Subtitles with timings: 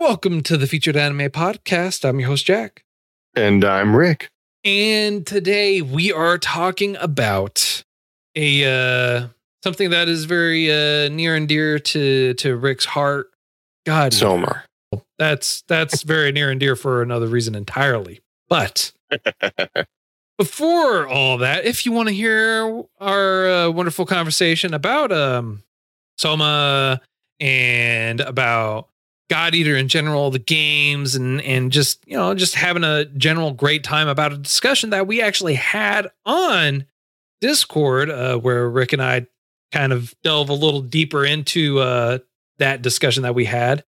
[0.00, 2.08] Welcome to the Featured Anime Podcast.
[2.08, 2.84] I'm your host, Jack.
[3.34, 4.30] And I'm Rick.
[4.62, 7.82] And today we are talking about
[8.36, 9.26] a uh
[9.64, 13.30] something that is very uh near and dear to to Rick's heart.
[13.86, 14.62] God Soma.
[15.18, 18.20] That's that's very near and dear for another reason entirely.
[18.48, 18.92] But
[20.38, 25.64] before all that, if you want to hear our uh, wonderful conversation about um
[26.18, 27.00] Soma
[27.40, 28.88] and about
[29.28, 33.52] God Eater in general, the games, and and just you know just having a general
[33.52, 36.86] great time about a discussion that we actually had on
[37.40, 39.26] Discord, uh, where Rick and I
[39.72, 42.18] kind of delve a little deeper into uh,
[42.58, 43.84] that discussion that we had.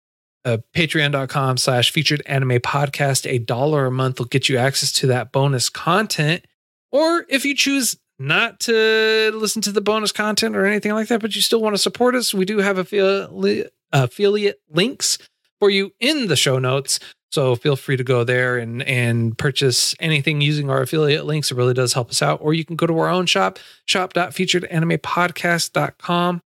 [0.43, 3.29] Uh, Patreon.com slash featured anime podcast.
[3.29, 6.45] A dollar a month will get you access to that bonus content.
[6.91, 11.21] Or if you choose not to listen to the bonus content or anything like that,
[11.21, 15.17] but you still want to support us, we do have affiliate affiliate links
[15.59, 16.99] for you in the show notes.
[17.31, 21.51] So feel free to go there and and purchase anything using our affiliate links.
[21.51, 22.39] It really does help us out.
[22.41, 26.41] Or you can go to our own shop, shop.featuredanimepodcast.com.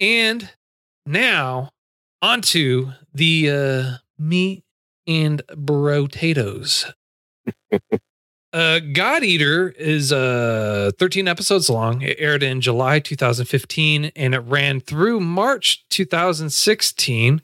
[0.00, 0.50] And
[1.06, 1.70] now
[2.20, 4.64] onto the uh, meat
[5.06, 6.92] and potatoes.
[8.54, 12.02] Uh, God Eater is uh 13 episodes long.
[12.02, 17.42] It aired in July 2015 and it ran through March 2016.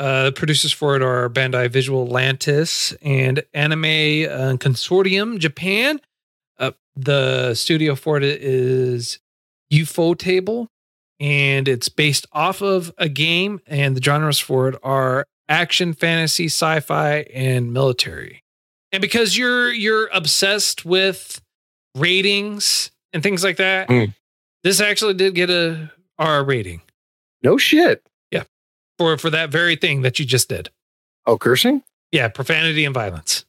[0.00, 6.00] Uh, producers for it are Bandai Visual Lantis and Anime uh, Consortium Japan.
[6.58, 9.20] Uh, the studio for it is
[9.72, 10.66] ufotable
[11.20, 13.60] and it's based off of a game.
[13.68, 18.42] And the genres for it are action, fantasy, sci-fi, and military
[18.92, 21.40] and because you're you're obsessed with
[21.94, 24.14] ratings and things like that Mm.
[24.62, 26.82] this actually did get a r rating
[27.42, 28.02] No shit.
[28.30, 28.44] Yeah,
[28.98, 30.70] for for that very thing that you just did
[31.26, 31.82] Oh, cursing?
[32.12, 33.44] yeah profanity and violence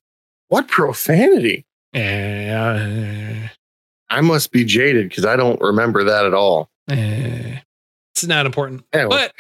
[0.50, 1.66] What profanity?
[1.94, 3.48] Eh,
[4.10, 6.70] I must be jaded because I don't remember that at all.
[6.90, 7.60] eh,
[8.14, 9.34] it's not important Anyway, but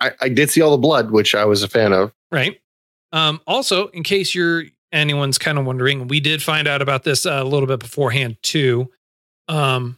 [0.00, 2.12] I, I did see all the blood, which I was a fan of.
[2.30, 2.60] right
[3.12, 4.64] um also in case you're
[4.96, 8.36] anyone's kind of wondering we did find out about this uh, a little bit beforehand
[8.42, 8.90] too.
[9.48, 9.96] Um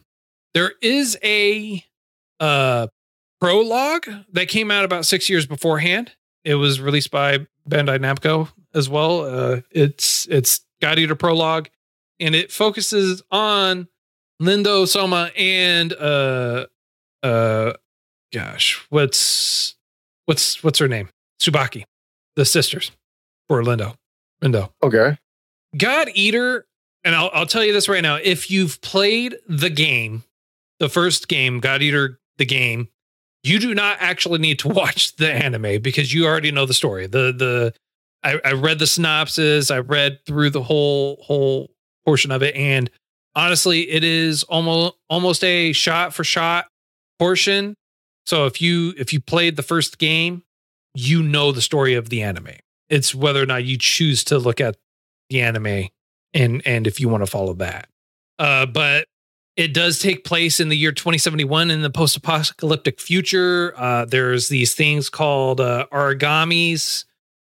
[0.53, 1.83] there is a
[2.39, 2.87] uh
[3.39, 6.11] prologue that came out about six years beforehand.
[6.43, 9.21] It was released by bandai namco as well.
[9.21, 11.69] Uh it's it's god eater prologue
[12.19, 13.87] and it focuses on
[14.41, 16.65] Lindow soma and uh
[17.23, 17.73] uh
[18.33, 19.75] gosh what's
[20.25, 21.09] what's what's her name?
[21.41, 21.85] Tsubaki
[22.35, 22.91] the sisters
[23.47, 23.95] for Lindow
[24.43, 25.17] Lindow Okay.
[25.77, 26.65] God Eater,
[27.03, 28.15] and I'll, I'll tell you this right now.
[28.15, 30.23] If you've played the game,
[30.79, 32.87] the first game, God Eater, the game,
[33.43, 37.07] you do not actually need to watch the anime because you already know the story.
[37.07, 37.73] The the
[38.23, 41.71] I, I read the synopsis, I read through the whole whole
[42.05, 42.89] portion of it, and
[43.35, 46.65] honestly, it is almost almost a shot for shot
[47.17, 47.75] portion.
[48.25, 50.43] So if you if you played the first game,
[50.93, 52.55] you know the story of the anime.
[52.89, 54.77] It's whether or not you choose to look at
[55.29, 55.89] the anime
[56.33, 57.87] and and if you want to follow that.
[58.37, 59.05] Uh, but
[59.57, 63.73] it does take place in the year 2071 in the post-apocalyptic future.
[63.75, 67.03] Uh, there's these things called uh, Aragamis,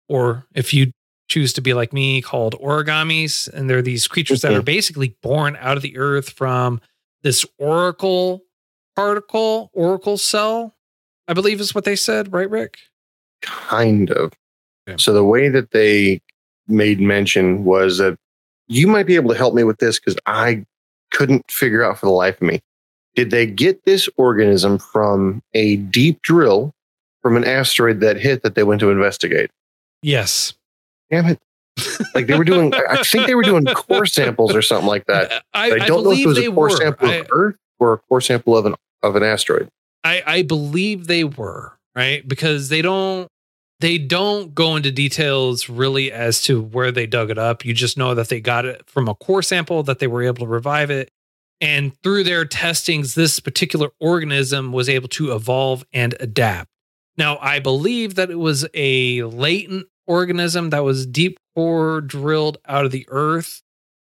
[0.10, 0.92] or if you
[1.30, 5.58] choose to be like me, called origamis, and they're these creatures that are basically born
[5.62, 6.82] out of the earth from
[7.22, 8.44] this oracle
[8.96, 10.76] particle, oracle cell.
[11.28, 12.78] I believe is what they said, right, Rick?
[13.42, 14.34] Kind of.
[14.98, 16.22] So the way that they
[16.68, 18.18] made mention was that
[18.68, 20.66] you might be able to help me with this because I
[21.12, 22.62] couldn't figure out for the life of me.
[23.16, 26.74] Did they get this organism from a deep drill
[27.22, 29.52] from an asteroid that hit that they went to investigate?
[30.02, 30.54] Yes.
[31.12, 31.40] Damn it.
[32.14, 35.44] Like they were doing, I think they were doing core samples or something like that.
[35.54, 36.70] I, I, I don't know if it was a core were.
[36.72, 39.70] sample I- of Earth or a core sample of an of an asteroid.
[40.04, 43.28] I, I believe they were right because they don't
[43.80, 47.66] they don't go into details really as to where they dug it up.
[47.66, 50.46] You just know that they got it from a core sample that they were able
[50.46, 51.12] to revive it,
[51.60, 56.70] and through their testings, this particular organism was able to evolve and adapt.
[57.18, 62.86] Now, I believe that it was a latent organism that was deep core drilled out
[62.86, 63.62] of the earth.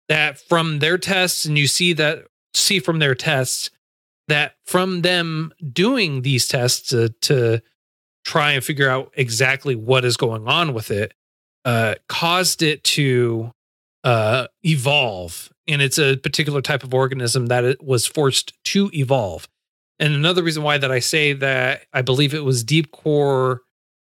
[0.08, 2.24] That from their tests, and you see that
[2.54, 3.70] see from their tests
[4.28, 7.60] that from them doing these tests to, to
[8.30, 11.12] try and figure out exactly what is going on with it,
[11.64, 13.50] uh, caused it to
[14.04, 15.50] uh, evolve.
[15.66, 19.48] And it's a particular type of organism that it was forced to evolve.
[19.98, 23.62] And another reason why that I say that I believe it was deep core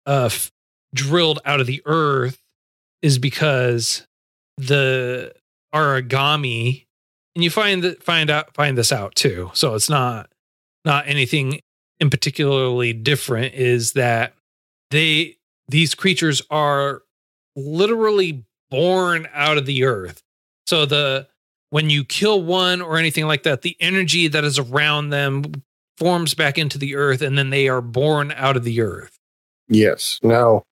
[0.05, 0.51] uh, f-
[0.93, 2.39] drilled out of the earth
[3.01, 4.05] is because
[4.57, 5.33] the
[5.73, 6.87] origami,
[7.37, 9.51] and you find that find out find this out too.
[9.55, 10.29] So it's not
[10.85, 11.61] not anything
[12.01, 13.55] in particularly different.
[13.55, 14.35] Is that
[14.91, 15.37] they
[15.69, 17.03] these creatures are
[17.57, 20.23] literally born out of the earth.
[20.67, 21.29] So the
[21.71, 25.63] when you kill one or anything like that, the energy that is around them
[25.99, 29.19] forms back into the earth and then they are born out of the earth.
[29.69, 30.19] Yes.
[30.23, 30.63] Now,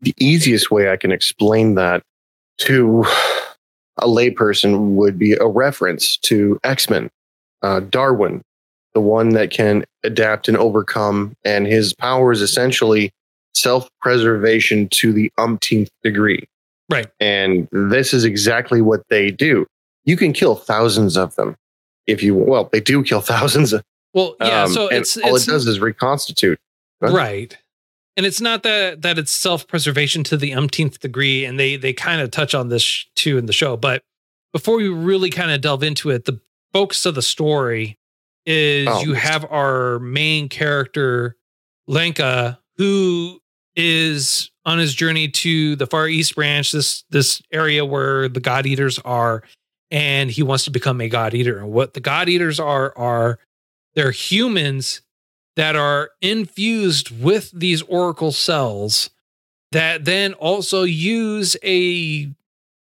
[0.00, 2.02] the easiest way I can explain that
[2.58, 3.04] to
[3.98, 7.08] a layperson would be a reference to X Men,
[7.62, 8.42] uh, Darwin,
[8.94, 13.10] the one that can adapt and overcome, and his power is essentially
[13.54, 16.46] self preservation to the umpteenth degree.
[16.90, 17.06] Right.
[17.20, 19.66] And this is exactly what they do.
[20.04, 21.56] You can kill thousands of them
[22.06, 23.72] if you, well, they do kill thousands.
[23.72, 24.64] Of, Well, yeah.
[24.64, 26.58] um, so it's, all it's it does is reconstitute.
[27.02, 27.12] Huh?
[27.12, 27.56] right.
[28.16, 31.94] And it's not that that it's self preservation to the umpteenth degree, and they they
[31.94, 33.74] kind of touch on this sh- too in the show.
[33.74, 34.02] But
[34.52, 36.38] before we really kind of delve into it, the
[36.74, 37.96] focus of the story
[38.46, 41.36] is Oh, you have our main character
[41.86, 43.40] Lenka, who
[43.76, 48.66] is on his journey to the Far East Branch, this this area where the God
[48.66, 49.42] Eaters are,
[49.90, 51.58] and he wants to become a God Eater.
[51.58, 53.38] And what the God Eaters are are
[53.94, 55.02] they're humans
[55.56, 59.10] that are infused with these oracle cells
[59.72, 62.30] that then also use a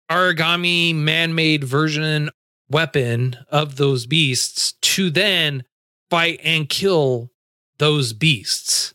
[0.09, 2.29] origami man-made version
[2.69, 5.63] weapon of those beasts to then
[6.09, 7.31] fight and kill
[7.77, 8.93] those beasts.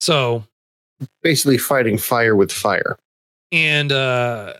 [0.00, 0.44] So,
[1.22, 2.96] Basically, fighting fire with fire.
[3.50, 4.54] and uh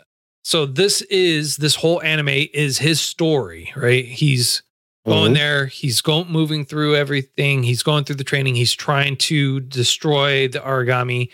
[0.44, 4.04] so this is this whole anime is his story, right?
[4.04, 4.62] He's
[5.06, 5.36] going Mhm.
[5.36, 10.48] there, he's going moving through everything, he's going through the training, he's trying to destroy
[10.48, 11.28] the origami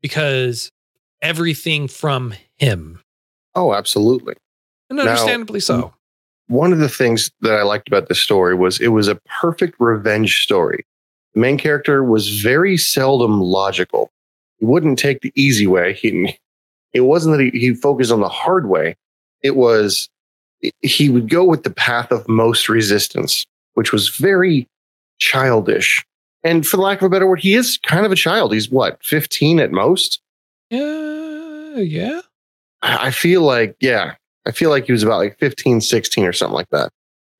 [0.00, 0.70] because
[1.20, 3.00] everything from him.
[3.56, 4.34] Oh, absolutely.
[4.88, 5.92] And Now- understandably so.
[6.52, 9.76] One of the things that I liked about this story was it was a perfect
[9.78, 10.84] revenge story.
[11.32, 14.10] The main character was very seldom logical.
[14.58, 15.94] He wouldn't take the easy way.
[15.94, 16.38] He,
[16.92, 18.96] it wasn't that he, he focused on the hard way.
[19.40, 20.10] It was
[20.82, 24.68] he would go with the path of most resistance, which was very
[25.20, 26.04] childish.
[26.44, 28.52] And for lack of a better word, he is kind of a child.
[28.52, 30.20] He's what, 15 at most?
[30.68, 32.20] Yeah, yeah.
[32.82, 34.16] I I feel like, yeah,
[34.46, 36.90] I feel like he was about like 15, 16 or something like that.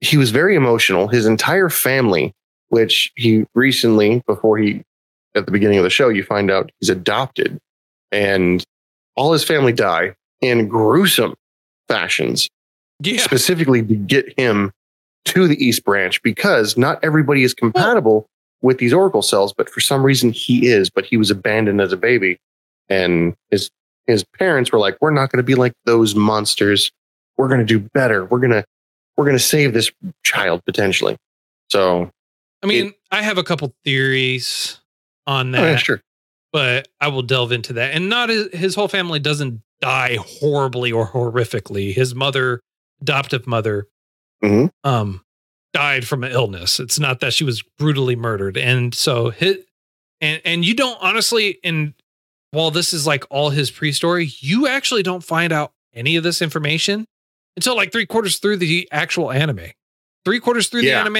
[0.01, 1.09] He was very emotional.
[1.09, 2.33] His entire family,
[2.69, 4.83] which he recently, before he,
[5.35, 7.59] at the beginning of the show, you find out he's adopted
[8.11, 8.65] and
[9.17, 11.35] all his family die in gruesome
[11.89, 12.49] fashions,
[13.01, 13.19] Yeah.
[13.21, 14.73] specifically to get him
[15.27, 18.27] to the East Branch because not everybody is compatible
[18.61, 21.93] with these Oracle cells, but for some reason he is, but he was abandoned as
[21.93, 22.39] a baby.
[22.89, 23.71] And his
[24.09, 26.91] his parents were like, We're not gonna be like those monsters.
[27.37, 28.25] We're gonna do better.
[28.25, 28.65] We're gonna
[29.17, 29.91] we're gonna save this
[30.25, 31.17] child potentially.
[31.71, 32.11] So
[32.63, 34.81] I mean, I have a couple theories
[35.27, 35.71] on oh, that.
[35.71, 36.03] yeah, sure.
[36.53, 37.95] but I will delve into that.
[37.95, 41.93] And not his, his whole family doesn't die horribly or horrifically.
[41.93, 42.61] His mother,
[43.01, 43.89] adoptive mother,
[44.45, 44.71] Mhm.
[44.85, 45.25] um,
[45.73, 46.79] died from an illness.
[46.79, 48.57] It's not that she was brutally murdered.
[48.57, 49.59] And so his,
[50.21, 51.95] and and you don't honestly, and
[52.53, 56.43] while this is like all his pre-story, you actually don't find out any of this
[56.43, 57.07] information
[57.57, 59.67] until like three quarters through the actual anime.
[60.25, 60.95] Three quarters through Yeah.
[60.95, 61.17] the anime,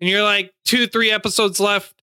[0.00, 1.94] and you're like two, three episodes left.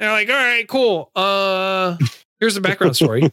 [0.00, 1.10] And you're like, all right, cool.
[1.14, 1.96] Uh
[2.40, 3.30] here's the background story.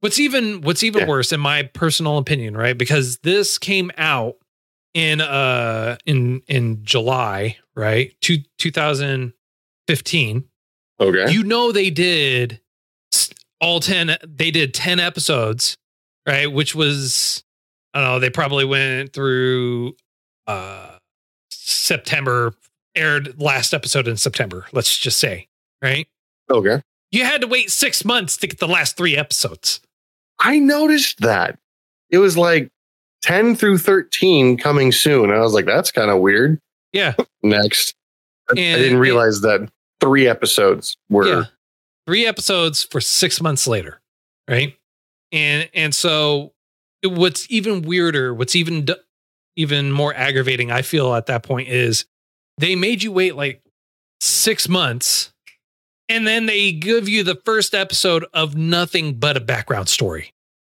[0.00, 1.08] what's even what's even Yeah.
[1.08, 2.76] worse, in my personal opinion, right?
[2.76, 4.36] Because this came out
[4.94, 8.14] in uh in in July, right?
[8.20, 10.44] Two, 2015
[11.00, 11.32] Okay.
[11.32, 12.60] you know they did
[13.60, 15.76] all 10 they did 10 episodes
[16.26, 17.43] right which was
[17.94, 19.96] i don't know they probably went through
[20.46, 20.96] uh
[21.50, 22.52] september
[22.94, 25.48] aired last episode in september let's just say
[25.80, 26.06] right
[26.50, 26.82] okay.
[27.10, 29.80] you had to wait six months to get the last three episodes
[30.40, 31.58] I noticed that.
[32.10, 32.70] It was like
[33.22, 35.30] 10 through 13 coming soon.
[35.30, 36.60] I was like, that's kind of weird.
[36.92, 37.94] yeah Next.
[38.50, 39.70] I- I didn't realize that
[40.00, 41.42] three episodes were yeah
[42.06, 44.02] three episodes for six months later,
[44.48, 44.76] right?
[45.32, 46.52] And and so
[47.04, 48.86] what's even weirder, what's even
[49.56, 52.06] even more aggravating, I feel at that point is
[52.58, 53.62] they made you wait like
[54.20, 55.32] six months,
[56.08, 60.32] and then they give you the first episode of nothing but a background story.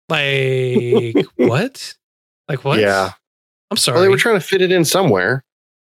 [0.10, 1.96] Like what?
[2.50, 2.80] Like what?
[2.80, 3.12] Yeah.
[3.70, 3.96] I'm sorry.
[3.96, 5.44] Well, they were trying to fit it in somewhere.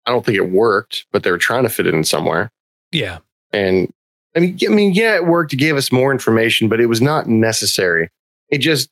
[0.05, 2.51] I don't think it worked, but they were trying to fit it in somewhere.
[2.91, 3.19] yeah.
[3.53, 3.91] And
[4.35, 5.51] I mean, I mean, yeah, it worked.
[5.51, 8.09] It gave us more information, but it was not necessary.
[8.49, 8.89] It just,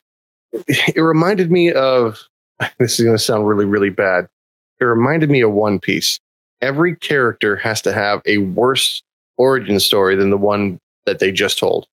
[0.67, 2.19] it reminded me of,
[2.79, 4.27] this is going to sound really, really bad.
[4.79, 6.19] It reminded me of One Piece.
[6.61, 9.01] Every character has to have a worse
[9.37, 11.87] origin story than the one that they just told,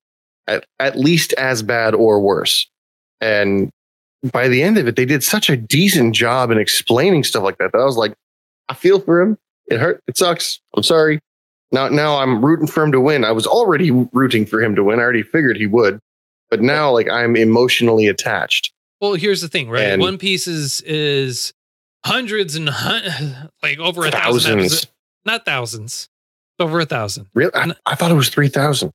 [0.46, 2.68] at, at least as bad or worse.
[3.20, 3.70] And
[4.32, 7.58] by the end of it, they did such a decent job in explaining stuff like
[7.58, 8.14] that that I was like,
[8.68, 9.38] I feel for him.
[9.68, 10.02] It hurt.
[10.06, 10.60] It sucks.
[10.76, 11.20] I'm sorry.
[11.72, 13.24] Now, now I'm rooting for him to win.
[13.24, 14.98] I was already rooting for him to win.
[14.98, 15.98] I already figured he would,
[16.50, 18.72] but now like I'm emotionally attached.
[19.00, 19.82] Well, here's the thing, right?
[19.84, 21.52] And- One Piece is is
[22.04, 24.86] hundreds and hun- like over a thousand Thousands.
[25.24, 26.08] Not thousands.
[26.58, 27.26] Over a thousand.
[27.34, 27.50] Really?
[27.54, 28.90] I, I thought it was 3,000.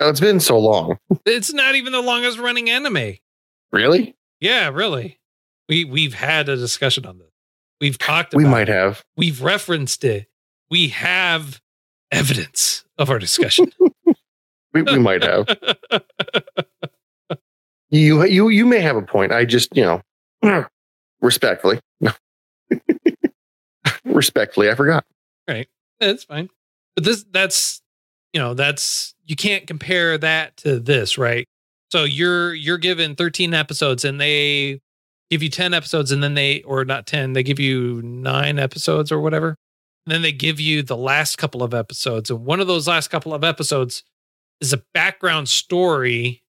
[0.00, 0.96] Oh, it's been so long.
[1.26, 3.16] It's not even the longest running anime.
[3.70, 4.16] Really?
[4.40, 5.18] Yeah, really.
[5.68, 7.28] We we've had a discussion on this.
[7.80, 8.44] We've talked about it.
[8.46, 8.74] We might it.
[8.74, 9.02] have.
[9.16, 10.26] We've referenced it.
[10.70, 11.60] We have
[12.10, 13.72] evidence of our discussion.
[14.74, 15.46] We, we might have.
[17.92, 19.32] You, you, you may have a point.
[19.32, 20.00] I just, you
[20.42, 20.42] know,
[21.20, 21.78] respectfully,
[24.04, 25.04] respectfully, I forgot.
[25.46, 25.68] Right,
[26.00, 26.48] that's fine.
[26.96, 27.82] But this that's
[28.32, 31.46] you know, that's you can't compare that to this, right?
[31.90, 34.80] So you're you're given 13 episodes and they
[35.30, 39.12] give you 10 episodes and then they or not 10, they give you 9 episodes
[39.12, 39.56] or whatever.
[40.06, 43.08] And then they give you the last couple of episodes and one of those last
[43.08, 44.02] couple of episodes
[44.60, 46.41] is a background story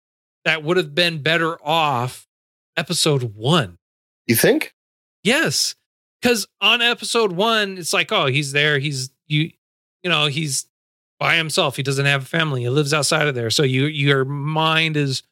[0.46, 2.28] that would have been better off
[2.78, 3.78] episode 1.
[4.28, 4.74] You think?
[5.24, 5.76] Yes.
[6.22, 8.80] Cause on episode one, it's like, oh, he's there.
[8.80, 9.52] He's you,
[10.04, 10.68] you know, he's
[11.20, 11.76] by himself.
[11.76, 12.62] He doesn't have a family.
[12.62, 13.50] He lives outside of there.
[13.50, 15.24] So you your mind is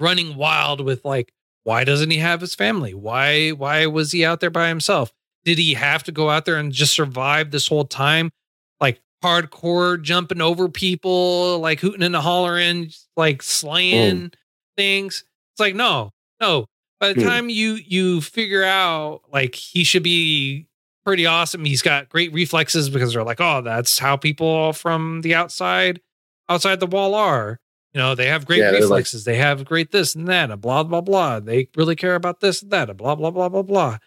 [0.00, 2.92] running wild with like, why doesn't he have his family?
[2.92, 5.12] Why why was he out there by himself?
[5.44, 8.32] Did he have to go out there and just survive this whole time?
[8.80, 14.34] Like hardcore jumping over people, like hooting and hollering, like slaying mm.
[14.76, 15.24] Things.
[15.52, 16.10] It's like, no,
[16.40, 16.66] no,
[17.00, 17.26] by the Hmm.
[17.28, 20.66] time you you figure out like he should be
[21.04, 25.34] pretty awesome he's got great reflexes because they're like oh that's how people from the
[25.34, 26.00] outside
[26.48, 27.58] outside the wall are
[27.92, 30.52] you know they have great Yeah, they're like- reflexes they have great this and that
[30.52, 33.48] and blah blah blah they really care about this and that and blah blah blah
[33.48, 33.98] blah blah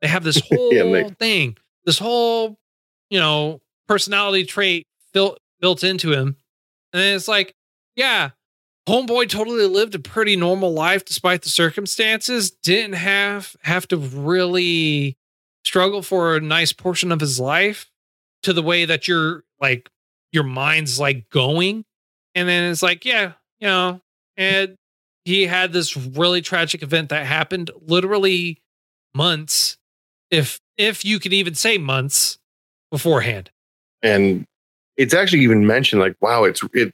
[0.00, 2.56] they have this whole Yeah, they- thing this whole
[3.10, 6.36] you know personality trait built built into him
[6.92, 7.52] and it's like
[7.96, 8.30] yeah
[8.88, 12.50] homeboy totally lived a pretty normal life despite the circumstances.
[12.50, 15.16] Didn't have have to really
[15.64, 17.90] struggle for a nice portion of his life
[18.42, 19.90] to the way that you're like
[20.32, 21.84] your mind's like going.
[22.34, 24.00] And then it's like yeah you know
[24.36, 24.76] and
[25.24, 28.60] he had this really tragic event that happened literally
[29.14, 29.78] months
[30.30, 32.38] if if you could even say months
[32.90, 33.50] beforehand.
[34.02, 34.44] And
[34.96, 36.92] it's actually even mentioned like, wow, it's it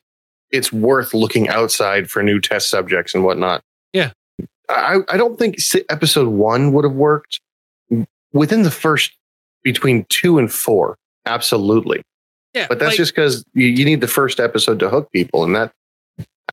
[0.51, 3.63] it's worth looking outside for new test subjects and whatnot.
[3.93, 4.13] Yeah.
[4.69, 5.57] I I don't think
[5.89, 7.41] episode one would have worked
[8.33, 9.13] within the first
[9.63, 10.97] between two and four.
[11.27, 12.03] Absolutely.
[12.55, 15.45] yeah But that's like- just because you, you need the first episode to hook people,
[15.45, 15.73] and that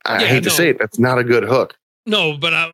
[0.05, 1.75] I Yeah, hate to say it, that's not a good hook.
[2.05, 2.71] No, but uh,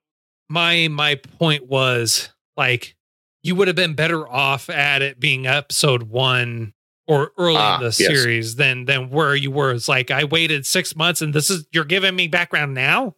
[0.50, 2.96] my my point was like
[3.44, 6.74] you would have been better off at it being episode one
[7.08, 7.98] or early Ah, in the yes.
[7.98, 9.72] series than than where you were.
[9.72, 13.16] It's like I waited six months and this is you're giving me background now.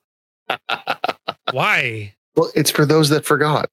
[1.51, 2.15] Why?
[2.35, 3.69] well, it's for those that forgot.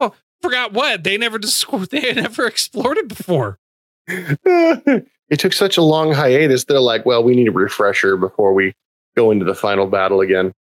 [0.00, 1.90] Oh, forgot what they never discovered.
[1.90, 3.58] They had never explored it before.
[4.08, 6.64] it took such a long hiatus.
[6.64, 8.74] They're like, well, we need a refresher before we
[9.16, 10.52] go into the final battle again.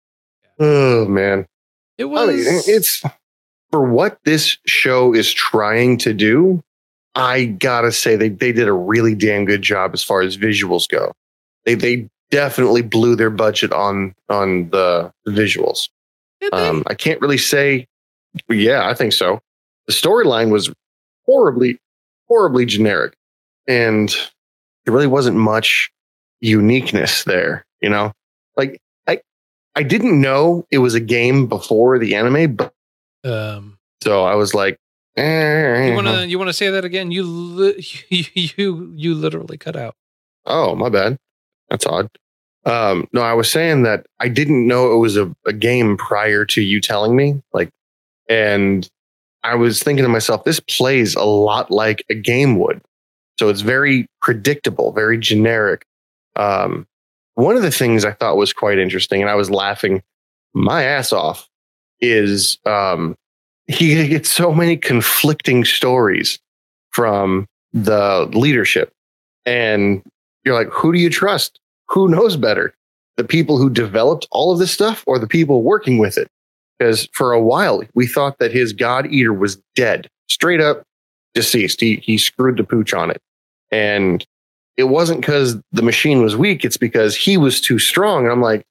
[0.59, 1.45] Oh man,
[1.97, 2.27] It I was.
[2.45, 3.01] mean, it's
[3.71, 6.61] for what this show is trying to do.
[7.15, 10.87] I gotta say they they did a really damn good job as far as visuals
[10.87, 11.13] go.
[11.65, 15.89] They they definitely blew their budget on on the visuals.
[16.53, 17.87] Um, I can't really say.
[18.47, 19.41] Yeah, I think so.
[19.87, 20.71] The storyline was
[21.25, 21.79] horribly,
[22.27, 23.15] horribly generic,
[23.67, 24.09] and
[24.85, 25.91] there really wasn't much
[26.41, 27.65] uniqueness there.
[27.81, 28.13] You know,
[28.55, 29.21] like I,
[29.75, 32.73] I didn't know it was a game before the anime, but
[33.23, 34.77] um, so I was like,
[35.17, 37.11] you want to you want to say that again?
[37.11, 39.95] You li- you you you literally cut out.
[40.45, 41.17] oh my bad,
[41.69, 42.09] that's odd.
[42.65, 46.45] Um, no, I was saying that I didn't know it was a, a game prior
[46.45, 47.41] to you telling me.
[47.53, 47.69] Like,
[48.27, 48.87] and
[49.43, 52.81] I was thinking to myself, this plays a lot like a game would.
[53.39, 55.85] So it's very predictable, very generic.
[56.35, 56.85] Um,
[57.35, 60.03] one of the things I thought was quite interesting, and I was laughing
[60.53, 61.47] my ass off,
[62.01, 63.15] is um,
[63.69, 66.39] he gets so many conflicting stories
[66.91, 68.91] from the leadership.
[69.45, 70.01] And
[70.43, 71.59] you're like, who do you trust?
[71.89, 72.73] Who knows better?
[73.17, 76.27] The people who developed all of this stuff or the people working with it?
[76.77, 80.81] Because for a while, we thought that his God Eater was dead, straight up
[81.35, 81.79] deceased.
[81.79, 83.21] He, he screwed the pooch on it.
[83.71, 84.25] And
[84.77, 88.23] it wasn't because the machine was weak, it's because he was too strong.
[88.23, 88.63] And I'm like,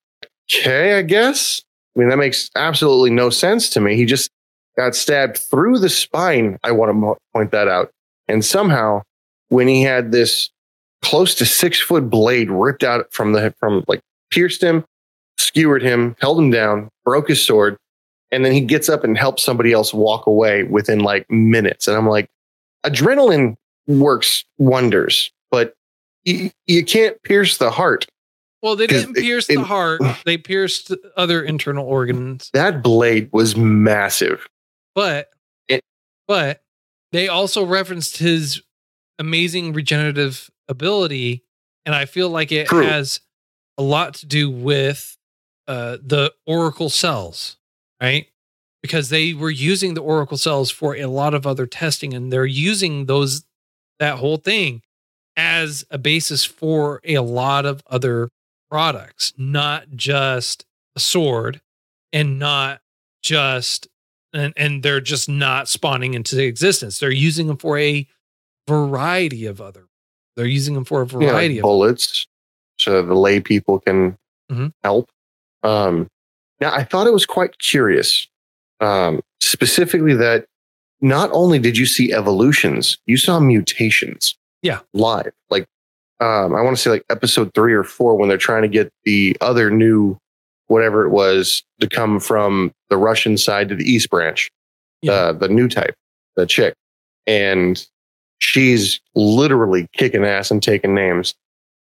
[0.50, 1.62] okay, I guess.
[1.94, 3.94] I mean, that makes absolutely no sense to me.
[3.94, 4.30] He just
[4.78, 6.56] got stabbed through the spine.
[6.62, 7.90] I want to point that out.
[8.28, 9.02] And somehow,
[9.48, 10.50] when he had this
[11.02, 14.84] close to six foot blade ripped out from the from like pierced him,
[15.36, 17.76] skewered him, held him down, broke his sword,
[18.30, 21.88] and then he gets up and helps somebody else walk away within like minutes.
[21.88, 22.28] And I'm like,
[22.86, 23.56] adrenaline
[23.88, 25.74] works wonders, but
[26.24, 28.06] you, you can't pierce the heart.
[28.62, 30.02] Well, they didn't pierce it- the heart.
[30.24, 32.50] They pierced other internal organs.
[32.52, 34.46] That blade was massive.
[34.98, 35.30] But
[35.68, 35.84] It-
[36.26, 36.64] but
[37.12, 38.60] they also referenced his
[39.20, 41.44] amazing regenerative ability,
[41.86, 42.84] and I feel like it True.
[42.84, 43.20] has
[43.78, 45.16] a lot to do with
[45.68, 47.58] uh, the oracle cells,
[48.00, 48.26] right?
[48.82, 52.44] Because they were using the oracle cells for a lot of other testing, and they're
[52.44, 53.44] using those
[54.00, 54.82] that whole thing
[55.36, 58.30] as a basis for a lot of other
[58.68, 60.64] products, not just
[60.96, 61.60] a sword
[62.12, 62.80] and not
[63.22, 63.86] just
[64.32, 66.98] and and they're just not spawning into existence.
[66.98, 68.06] They're using them for a
[68.68, 69.86] variety of other.
[70.36, 72.26] They're using them for a you know, like variety of bullets
[72.78, 74.16] so the lay people can
[74.50, 74.72] Mhm.
[74.84, 75.10] help.
[75.62, 76.08] Um,
[76.60, 78.26] now, I thought it was quite curious,
[78.80, 80.46] um, specifically that
[81.00, 84.36] not only did you see evolutions, you saw mutations.
[84.62, 84.80] Yeah.
[84.92, 85.32] live.
[85.50, 85.66] Like,
[86.18, 88.92] um, I want to say like episode three or four when they're trying to get
[89.04, 90.18] the other new,
[90.68, 94.50] whatever it was, to come from the Russian side to the East Branch,
[95.02, 95.32] Yeah.
[95.32, 95.94] the the new type,
[96.36, 96.74] the chick,
[97.26, 97.84] and
[98.38, 101.34] she's literally kicking ass and taking names.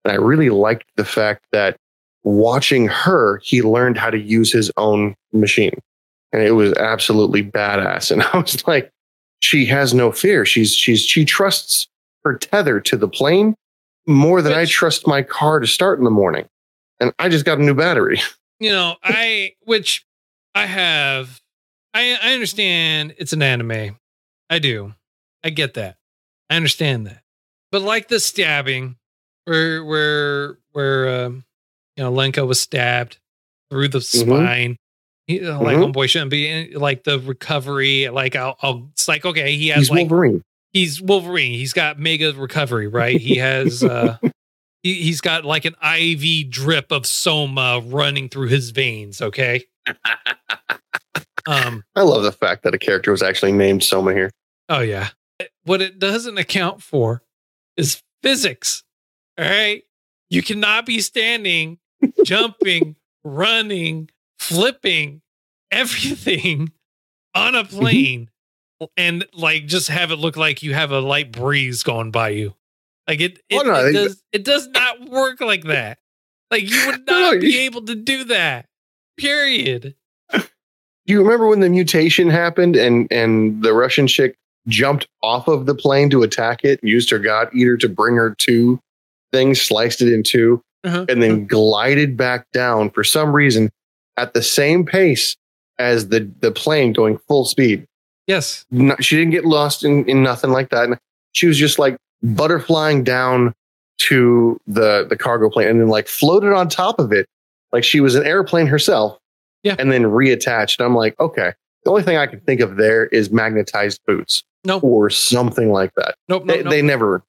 [0.04, 1.76] And I really liked the fact that
[2.24, 5.78] watching her, he learned how to use his own machine.
[6.32, 8.12] And it was absolutely badass.
[8.16, 8.90] And I was like,
[9.40, 10.46] she has no fear.
[10.46, 11.88] She's she's she trusts
[12.24, 13.56] her tether to the plane
[14.08, 16.46] more than I trust my car to start in the morning.
[17.00, 18.20] And I just got a new battery.
[18.60, 20.06] you know, I which
[20.54, 21.42] I have
[21.94, 23.98] I I understand it's an anime.
[24.50, 24.94] I do.
[25.44, 25.98] I get that.
[26.50, 27.22] I understand that.
[27.72, 28.96] But like the stabbing
[29.46, 31.44] where where where um
[31.98, 33.18] you know Lenka was stabbed
[33.72, 34.04] through the Mhm.
[34.26, 34.78] spine.
[35.28, 35.92] He, uh, like Mhm.
[35.94, 38.10] homeboy shouldn't be in, like the recovery.
[38.10, 40.44] Like I'll, I'll it's like okay, he has He's like Wolverine.
[40.72, 41.54] he's Wolverine.
[41.54, 43.20] He's got mega recovery, right?
[43.20, 44.18] He has uh
[44.86, 49.64] he, he's got like an IV drip of soma running through his veins, okay?
[51.48, 54.32] um I love the fact that a character was actually named Soma here.
[54.70, 55.10] oh yeah.
[55.64, 57.24] What it doesn't account for
[57.78, 58.84] is physics.
[59.38, 59.84] All right?
[60.30, 61.78] You cannot be standing,
[62.24, 65.22] jumping, running, flipping,
[65.72, 66.72] everything
[67.34, 67.78] on a Mm-hmm.
[67.78, 68.30] plane
[68.98, 72.56] and like just have it look like you have a light breeze going by you.
[73.08, 76.00] Like it it, Oh, no, it does it does not work like that.
[76.52, 78.66] Like you would not no, be able to do that.
[79.18, 79.96] Period.
[80.34, 84.36] Do you remember when the mutation happened and and the Russian chick
[84.68, 88.34] jumped off of the plane to attack it, used her God Eater to bring her
[88.40, 88.80] to
[89.32, 91.06] things, sliced it in two, Uh-huh.
[91.08, 93.70] and then glided back down for some reason
[94.18, 95.36] at the same pace
[95.78, 97.86] as the the plane going full speed.
[98.26, 98.66] Yes.
[99.02, 100.98] She didn't get lost in, in nothing like that.
[101.34, 103.54] She was just like butterflying down
[103.98, 107.28] to the the cargo plane and then like floated on top of it
[107.72, 109.18] like she was an airplane herself.
[109.64, 109.76] Yeah.
[109.80, 110.78] And then reattached.
[110.80, 111.54] And I'm like, okay.
[111.84, 114.84] The only thing I can think of there is magnetized boots Nope.
[114.84, 116.16] or something like that.
[116.30, 116.46] Nope.
[116.46, 116.70] they, Nope.
[116.72, 117.24] they never.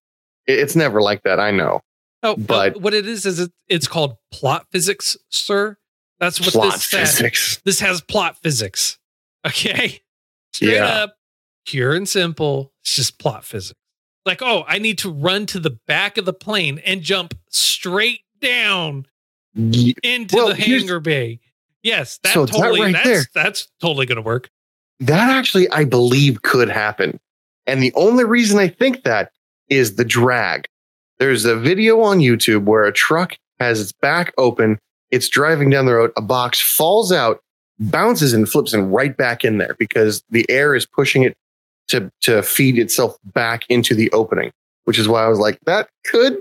[0.47, 1.41] It's never like that.
[1.41, 1.81] I know.
[2.23, 5.77] No, no, but- what it is is it, it's called plot physics, sir.
[6.19, 7.11] That's what Plot this says.
[7.17, 7.61] physics.
[7.65, 8.99] This has plot physics.
[9.47, 10.01] Okay.
[10.53, 10.87] Straight Yeah.
[10.87, 11.17] up,
[11.67, 12.73] pure and simple.
[12.83, 13.79] It's just plot physics.
[14.27, 18.21] Like, oh, I need to run to the back of the plane and jump straight
[18.41, 19.07] down
[19.55, 21.41] into Well, the hangar bay.
[21.83, 24.51] Yes, that So that right that's there- that's totally gonna work.
[24.99, 27.21] That actually, I believe, could happen.
[27.67, 29.31] And the only reason I think that
[29.69, 30.67] is the drag.
[31.19, 34.79] There's a video on YouTube where a truck has its back open.
[35.11, 36.13] It's driving down the road.
[36.17, 37.41] A box falls out,
[37.79, 41.37] bounces and flips and right back in there because the air is pushing it
[41.89, 44.53] to to feed itself back into the opening.
[44.85, 46.35] Which is why I was like, that could,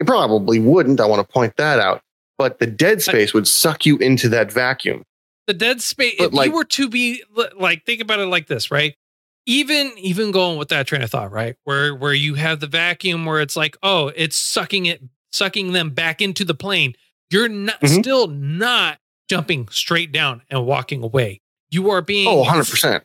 [0.00, 1.00] it probably wouldn't.
[1.00, 2.02] I want to point that out.
[2.36, 5.04] But the dead space would suck you into that vacuum.
[5.46, 6.16] The dead space.
[6.18, 7.22] But, If like- you were to be
[7.56, 8.94] like, think about it like this, right?
[9.46, 11.54] Even even going with that train of thought, right?
[11.62, 15.90] Where where you have the vacuum, where it's like, oh, it's sucking it, sucking them
[15.90, 16.94] back into the plane.
[17.30, 18.00] You're not Mhm.
[18.00, 18.98] still not
[19.30, 21.40] jumping straight down and walking away.
[21.70, 23.04] You are being Oh, 100%.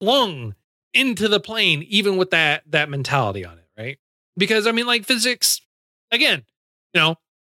[0.00, 0.54] flung
[0.94, 3.98] into the plane, even with that that mentality on it, right?
[4.36, 5.60] Because I mean, like physics,
[6.10, 6.44] again,
[6.94, 7.16] you know,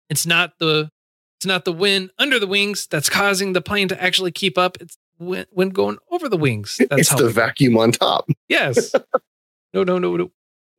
[0.09, 0.91] it's not the
[1.39, 4.77] it's not the wind under the wings that's causing the plane to actually keep up.
[4.81, 6.81] It's when, wind going over the wings.
[6.91, 8.29] That's it's the vacuum on top.
[8.49, 8.93] Yes.
[9.73, 10.31] no, no, no, no.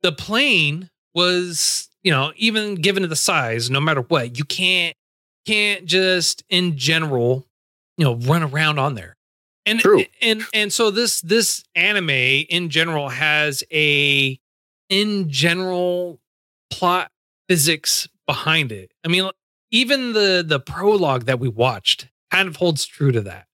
[0.02, 4.96] The plane was, you know, even given the size, no matter what, you can't
[5.46, 7.46] can't just in general,
[7.96, 9.16] you know, run around on there.
[9.66, 10.04] And True.
[10.22, 14.38] and and so this this anime in general has a
[14.88, 16.18] in general
[16.70, 17.10] plot
[17.48, 18.92] physics behind it.
[19.04, 19.30] I mean,
[19.70, 23.46] even the the prologue that we watched kind of holds true to that.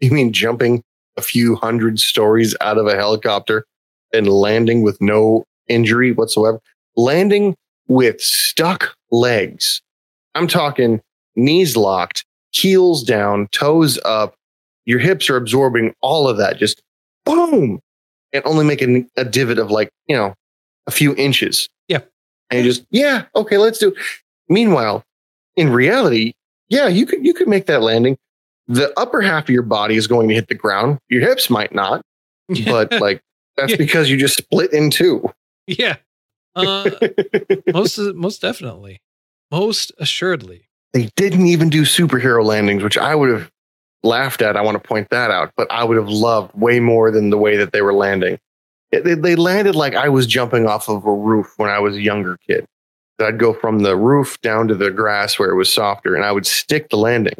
[0.00, 0.82] You mean jumping
[1.16, 3.64] a few hundred stories out of a helicopter
[4.12, 6.60] and landing with no injury whatsoever?
[6.96, 7.54] Landing
[7.88, 9.80] with stuck legs.
[10.34, 11.00] I'm talking
[11.36, 14.34] knees locked, heels down, toes up.
[14.86, 16.58] Your hips are absorbing all of that.
[16.58, 16.82] Just
[17.24, 17.80] boom.
[18.32, 20.34] And only making a divot of like, you know,
[20.86, 21.68] a few inches.
[21.88, 22.00] Yeah.
[22.50, 23.88] And you just, yeah, okay, let's do.
[23.88, 23.94] it.
[24.48, 25.04] Meanwhile,
[25.56, 26.32] in reality,
[26.68, 28.16] yeah, you could you could make that landing.
[28.66, 30.98] The upper half of your body is going to hit the ground.
[31.08, 32.02] Your hips might not,
[32.66, 33.20] but like
[33.56, 33.76] that's Yeah.
[33.78, 35.24] because you just split in two.
[35.66, 35.96] yeah.
[36.56, 36.88] Uh,
[37.72, 39.00] most most definitely
[39.50, 43.50] most assuredly they didn't even do superhero landings, which I would have
[44.04, 44.56] laughed at.
[44.56, 47.38] I want to point that out, but I would have loved way more than the
[47.38, 48.38] way that they were landing.
[48.92, 51.96] It- They, they landed like I was jumping off of a roof when I was
[51.96, 52.66] a younger kid.
[53.20, 56.32] I'd go from the roof down to the grass where it was softer, and I
[56.32, 57.36] would stick the landing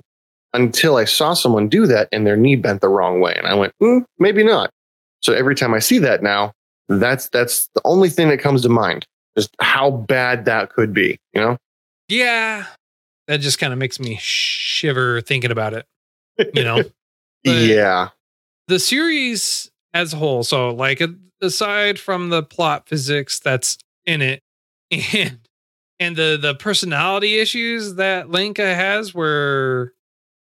[0.52, 3.54] until I saw someone do that and their knee bent the wrong way, and I
[3.54, 4.70] went, "Hmm, maybe not.
[5.20, 6.52] So every time I see that now,
[6.88, 9.04] that's that's the only thing that comes to mind,
[9.36, 11.18] just how bad that could be.
[11.34, 11.56] You know?
[12.08, 12.66] yeah
[13.26, 15.86] that just kind of makes me shiver thinking about it
[16.54, 16.82] you know
[17.44, 18.08] But- yeah.
[18.68, 21.02] the series as a whole so like
[21.42, 24.40] aside from the plot physics that's in it
[24.90, 25.38] and
[26.00, 29.92] and the the personality issues that Lenka has where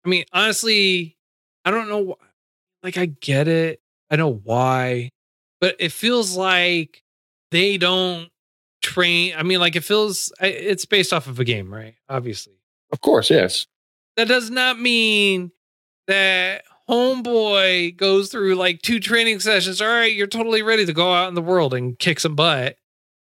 [0.04, 1.16] I mean honestly
[1.64, 2.16] I don't know
[2.82, 5.10] like I get it I know why
[5.60, 7.02] but it feels like
[7.50, 8.28] they don't
[8.82, 12.54] train I mean like it feels it's based off of a game right obviously
[12.92, 13.66] Of course, yes.
[14.16, 15.50] that does not mean
[16.12, 19.80] that homeboy goes through like two training sessions.
[19.80, 22.76] All right, you're totally ready to go out in the world and kick some butt.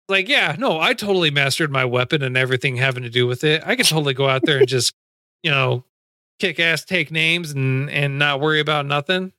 [0.08, 3.62] Like, yeah, no, I totally mastered my weapon and everything having to do with it.
[3.64, 4.92] I could totally go out there and just,
[5.44, 5.84] you know,
[6.40, 9.32] kick ass, take names and and not worry about nothing.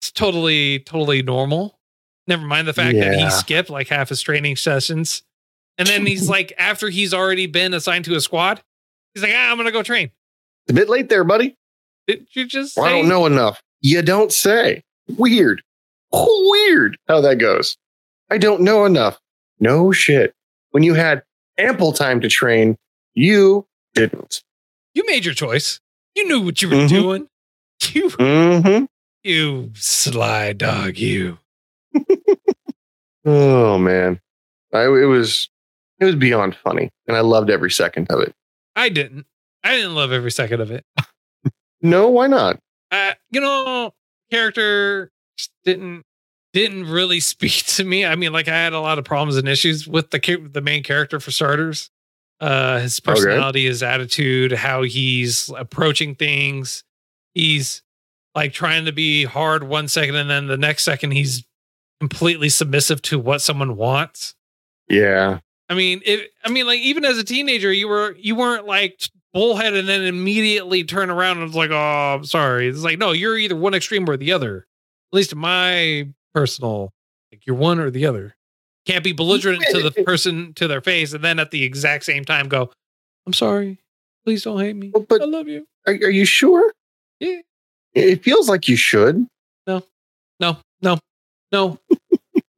[0.00, 1.78] It's totally, totally normal.
[2.26, 5.22] Never mind the fact that he skipped like half his training sessions.
[5.78, 8.62] And then he's like, after he's already been assigned to a squad,
[9.14, 10.10] he's like, ah, I'm gonna go train.
[10.64, 11.56] It's a bit late there, buddy.
[12.06, 13.62] Did you just Well, I don't know enough.
[13.80, 14.82] You don't say.
[15.16, 15.62] Weird.
[16.12, 17.76] Weird how that goes.
[18.30, 19.18] I don't know enough.
[19.60, 20.34] No shit.
[20.70, 21.22] When you had
[21.58, 22.76] ample time to train,
[23.14, 24.42] you didn't.
[24.94, 25.80] You made your choice.
[26.14, 26.88] You knew what you were Mhm.
[26.88, 27.28] doing.
[27.92, 28.84] You, Mm-hmm.
[29.22, 31.38] you sly dog, you.
[33.24, 34.20] Oh man,
[34.72, 35.48] I, it was
[35.98, 38.34] it was beyond funny, and I loved every second of it.
[38.76, 39.26] I didn't.
[39.64, 40.84] I didn't love every second of it.
[41.82, 42.58] No, why not?
[42.90, 43.92] Uh, you know,
[44.30, 45.10] character
[45.64, 46.02] didn't
[46.52, 48.04] didn't really speak to me.
[48.06, 50.82] I mean, like I had a lot of problems and issues with the the main
[50.82, 51.90] character for starters.
[52.40, 53.12] Uh, his Okay.
[53.14, 56.84] personality, his attitude, how he's approaching things.
[57.32, 57.82] He's
[58.34, 61.44] like trying to be hard one second, and then the next second he's
[61.98, 64.34] completely submissive to what someone wants.
[64.88, 65.38] Yeah,
[65.70, 69.00] I mean, it, I mean, like even as a teenager, you were you weren't like
[69.36, 73.12] bullheaded and then immediately turn around and it's like, "Oh, I'm sorry." It's like, no,
[73.12, 74.66] you're either one extreme or the other.
[75.12, 76.90] At least in my personal,
[77.30, 78.34] like you're one or the other.
[78.86, 82.24] Can't be belligerent to the person to their face and then at the exact same
[82.24, 82.70] time go,
[83.26, 83.78] "I'm sorry.
[84.24, 84.90] Please don't hate me.
[85.08, 86.72] But- I love you." are, are you sure?
[87.20, 87.40] Yeah.
[87.94, 89.26] It feels like you should.
[89.66, 89.82] No,
[90.40, 90.98] no,
[91.52, 91.78] no.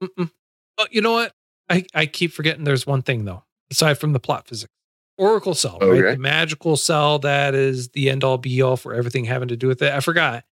[0.02, 0.30] Mm-mm.
[0.78, 1.32] Oh, you know what?
[1.68, 2.64] I I keep forgetting.
[2.64, 4.72] There's one thing though, aside from the plot physics.
[5.18, 6.12] Oracle cell, right?
[6.12, 9.66] The magical cell that is the end all be all for everything having to do
[9.66, 9.92] with it.
[9.92, 10.44] I forgot.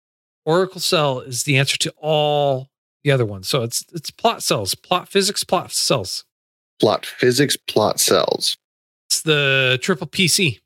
[0.44, 2.68] Oracle cell is the answer to all
[3.04, 3.48] the other ones.
[3.48, 6.24] So it's it's plot cells, plot physics, plot cells.
[6.80, 8.58] Plot physics, plot cells.
[9.08, 10.60] It's the triple PC.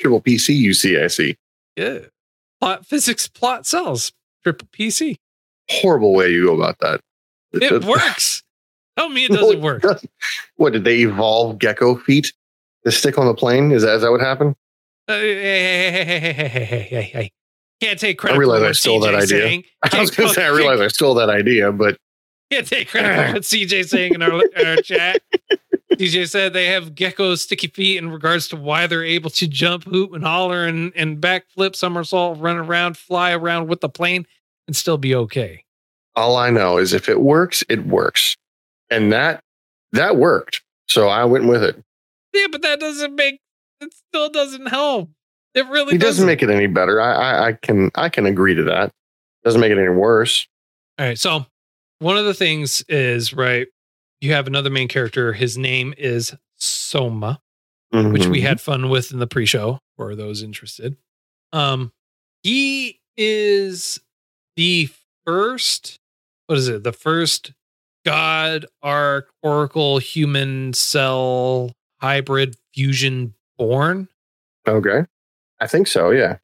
[0.00, 1.36] Triple PC UC, I see.
[1.76, 1.98] Yeah.
[2.60, 4.12] Plot physics, plot cells,
[4.42, 5.16] triple PC.
[5.68, 7.00] Horrible way you go about that.
[7.52, 8.42] It works.
[8.96, 9.84] Tell me it doesn't work.
[10.56, 12.32] What did they evolve gecko feet
[12.84, 13.72] the stick on the plane?
[13.72, 14.56] Is that, is that what happened?
[15.08, 17.32] Uh, hey, hey, hey,
[17.80, 18.36] can't take credit.
[18.36, 19.26] I realize I stole CJ that idea.
[19.28, 19.64] Saying.
[19.92, 21.96] I was going to say I realize I stole that idea, but
[22.50, 25.22] can't take credit for what CJ saying in our, in our chat.
[25.92, 29.84] DJ said they have gecko sticky feet in regards to why they're able to jump,
[29.84, 34.26] hoop, and holler, and and backflip, somersault, run around, fly around with the plane,
[34.66, 35.64] and still be okay.
[36.14, 38.36] All I know is if it works, it works,
[38.90, 39.42] and that
[39.92, 40.62] that worked.
[40.88, 41.82] So I went with it.
[42.32, 43.40] Yeah, but that doesn't make
[43.80, 45.10] it still doesn't help.
[45.54, 47.00] It really It doesn't make it any better.
[47.00, 48.90] I, I I can I can agree to that.
[49.44, 50.46] Doesn't make it any worse.
[50.98, 51.18] All right.
[51.18, 51.46] So
[51.98, 53.66] one of the things is right.
[54.20, 55.32] You have another main character.
[55.32, 57.40] His name is Soma,
[57.92, 60.96] which we had fun with in the pre-show for those interested.
[61.52, 61.92] Um,
[62.42, 64.00] he is
[64.56, 64.88] the
[65.26, 65.98] first.
[66.46, 66.84] What is it?
[66.84, 67.52] The first
[68.04, 74.08] God Arc Oracle human cell hybrid fusion born.
[74.66, 75.04] okay.
[75.60, 76.10] I think so.
[76.10, 76.38] Yeah.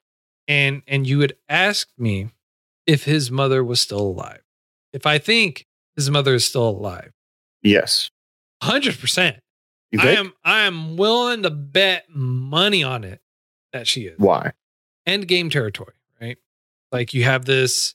[0.46, 2.30] and and you had asked me
[2.86, 4.42] if his mother was still alive.
[4.92, 5.66] If I think
[5.96, 7.12] his mother is still alive,
[7.62, 8.10] Yes.
[8.62, 9.38] hundred percent.
[9.90, 13.20] You I am I am willing to bet money on it
[13.72, 14.18] that she is.
[14.18, 14.52] Why?
[15.06, 16.36] End game territory, right?
[16.92, 17.94] Like you have this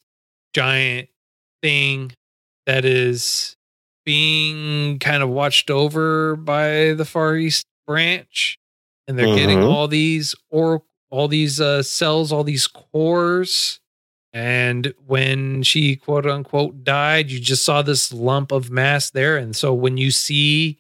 [0.54, 1.08] giant
[1.62, 2.12] thing
[2.66, 3.56] that is
[4.06, 8.58] being kind of watched over by the Far East branch,
[9.08, 9.70] and they're getting Mhm.
[9.70, 13.80] all these or all these uh, cells, all these cores.
[14.36, 19.38] And when she quote unquote died, you just saw this lump of mass there.
[19.38, 20.80] And so when you see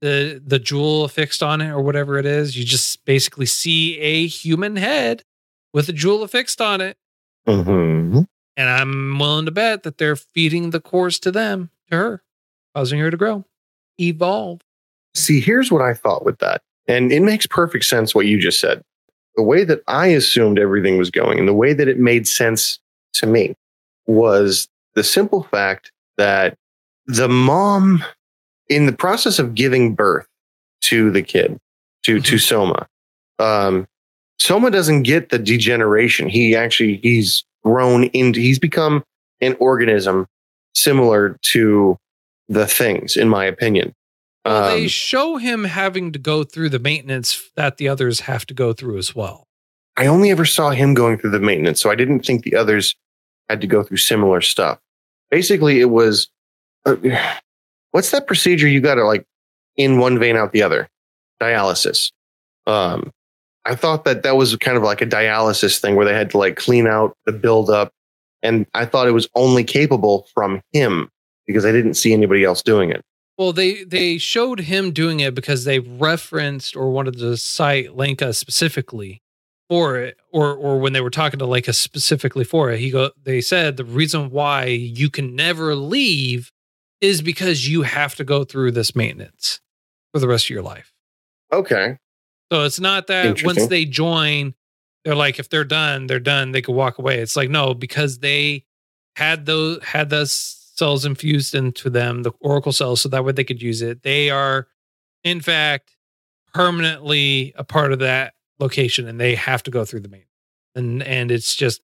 [0.00, 4.26] the the jewel affixed on it or whatever it is, you just basically see a
[4.26, 5.22] human head
[5.74, 6.96] with a jewel affixed on it.
[7.46, 8.20] hmm
[8.56, 12.22] And I'm willing to bet that they're feeding the cores to them, to her,
[12.74, 13.44] causing her to grow,
[14.00, 14.60] evolve.
[15.14, 18.60] See, here's what I thought with that, and it makes perfect sense what you just
[18.60, 18.82] said.
[19.36, 22.78] The way that I assumed everything was going, and the way that it made sense
[23.14, 23.54] to me,
[24.06, 26.56] was the simple fact that
[27.06, 28.04] the mom,
[28.68, 30.26] in the process of giving birth
[30.82, 31.58] to the kid,
[32.04, 32.86] to to Soma,
[33.38, 33.86] um,
[34.40, 36.28] Soma doesn't get the degeneration.
[36.28, 39.04] He actually he's grown into he's become
[39.40, 40.26] an organism
[40.74, 41.96] similar to
[42.48, 43.94] the things, in my opinion.
[44.44, 48.44] Well, they Um, show him having to go through the maintenance that the others have
[48.46, 49.46] to go through as well.
[49.96, 52.94] I only ever saw him going through the maintenance, so I didn't think the others
[53.48, 54.78] had to go through similar stuff.
[55.30, 56.28] Basically, it was
[56.84, 56.96] uh,
[57.92, 59.24] what's that procedure you got to like
[59.76, 60.88] in one vein out the other?
[61.40, 62.12] Dialysis.
[62.66, 63.12] Um,
[63.64, 66.38] I thought that that was kind of like a dialysis thing where they had to
[66.38, 67.92] like clean out the buildup,
[68.42, 71.08] and I thought it was only capable from him
[71.46, 73.02] because I didn't see anybody else doing it.
[73.36, 78.32] Well, they they showed him doing it because they referenced or wanted to cite Lenka
[78.32, 79.22] specifically
[79.68, 82.78] for it, or or when they were talking to Lenka specifically for it.
[82.78, 86.52] He go they said the reason why you can never leave
[87.00, 89.60] is because you have to go through this maintenance
[90.12, 90.92] for the rest of your life.
[91.52, 91.98] Okay,
[92.52, 94.54] So it's not that once they join,
[95.04, 96.52] they're like, if they're done, they're done.
[96.52, 97.18] They could walk away.
[97.18, 98.64] It's like no, because they
[99.16, 103.44] had those had those cells infused into them, the oracle cells, so that way they
[103.44, 104.02] could use it.
[104.02, 104.66] They are,
[105.22, 105.96] in fact,
[106.52, 110.24] permanently a part of that location, and they have to go through the main.
[110.74, 111.80] And and it's just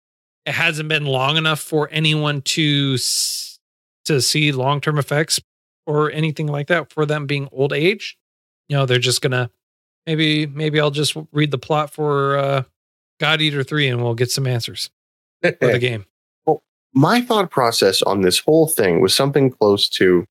[0.46, 2.98] it hasn't been long enough for anyone to
[4.06, 5.40] to see long term effects
[5.86, 8.18] or anything like that for them being old age.
[8.70, 9.52] You know, they're just gonna
[10.06, 12.64] maybe maybe I'll just read the plot for uh
[13.20, 14.90] God Eater 3 and we'll get some answers
[15.42, 16.06] for the game.
[16.98, 20.26] My thought process on this whole thing was something close to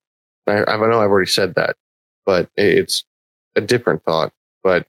[0.49, 1.77] I, I know I've already said that,
[2.25, 3.05] but it's
[3.55, 4.33] a different thought.
[4.63, 4.87] But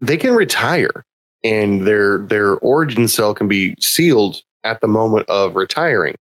[0.00, 1.04] they can retire
[1.44, 6.16] and their their origin cell can be sealed at the moment of retiring,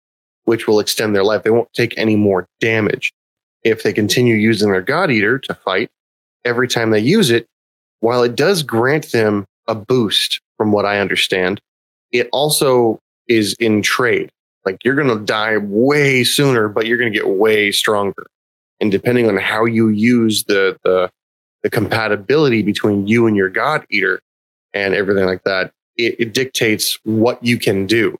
[0.45, 1.45] which will extend their life.
[1.45, 3.12] They won't take any more damage.
[3.62, 5.88] If they continue using their God Eater to fight,
[6.45, 7.47] every time they use it,
[8.01, 11.61] while it does grant them a boost, from what I understand,
[12.12, 14.31] it also is in trade.
[14.66, 18.26] Like you're going to die way sooner, but you're going to get way stronger.
[18.81, 21.11] And depending on how you use the, the,
[21.62, 24.20] the compatibility between you and your God Eater
[24.74, 28.18] and everything like that, it, it dictates what you can do.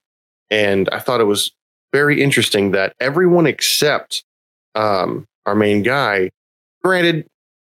[0.51, 1.51] And I thought it was
[1.93, 4.25] very interesting that everyone except
[4.75, 6.31] um, our main guy,
[6.83, 7.27] granted,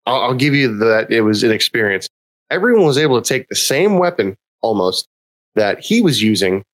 [0.06, 2.08] I'll, I'll give you that it was an experience.
[2.50, 5.06] Everyone was able to take the same weapon almost
[5.54, 6.64] that he was using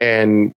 [0.00, 0.52] and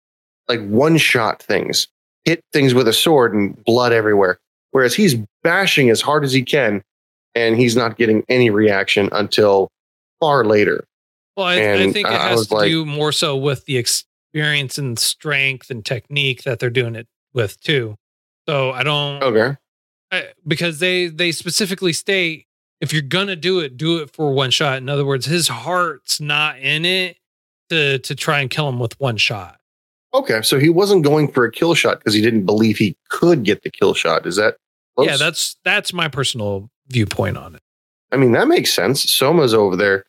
[0.50, 1.88] like one shot things,
[2.26, 4.40] hit things with a sword and blood everywhere.
[4.72, 6.84] Whereas he's bashing as hard as he can
[7.36, 9.70] and he's not getting any reaction until
[10.20, 10.84] far later.
[11.38, 15.00] Well, I, I think it has to like- do more so with the experience and
[15.00, 17.96] strength and technique that they're doing it with too.
[18.48, 19.58] So I don't Okay.
[20.12, 22.46] I- because they they specifically state
[22.82, 24.78] if you're gonna do it, do it for one shot.
[24.78, 27.18] In other words, his heart's not in it
[27.70, 29.59] to to try and kill him with one shot.
[30.14, 30.42] Okay.
[30.42, 33.64] So he wasn't going for a kill shot because he didn't believe he could get
[33.64, 34.26] the kill shot.
[34.26, 34.58] Is that
[34.96, 35.08] close?
[35.08, 37.62] Yeah, that's that's my personal viewpoint on it.
[38.12, 39.04] I mean, that makes sense.
[39.10, 40.06] Soma's over there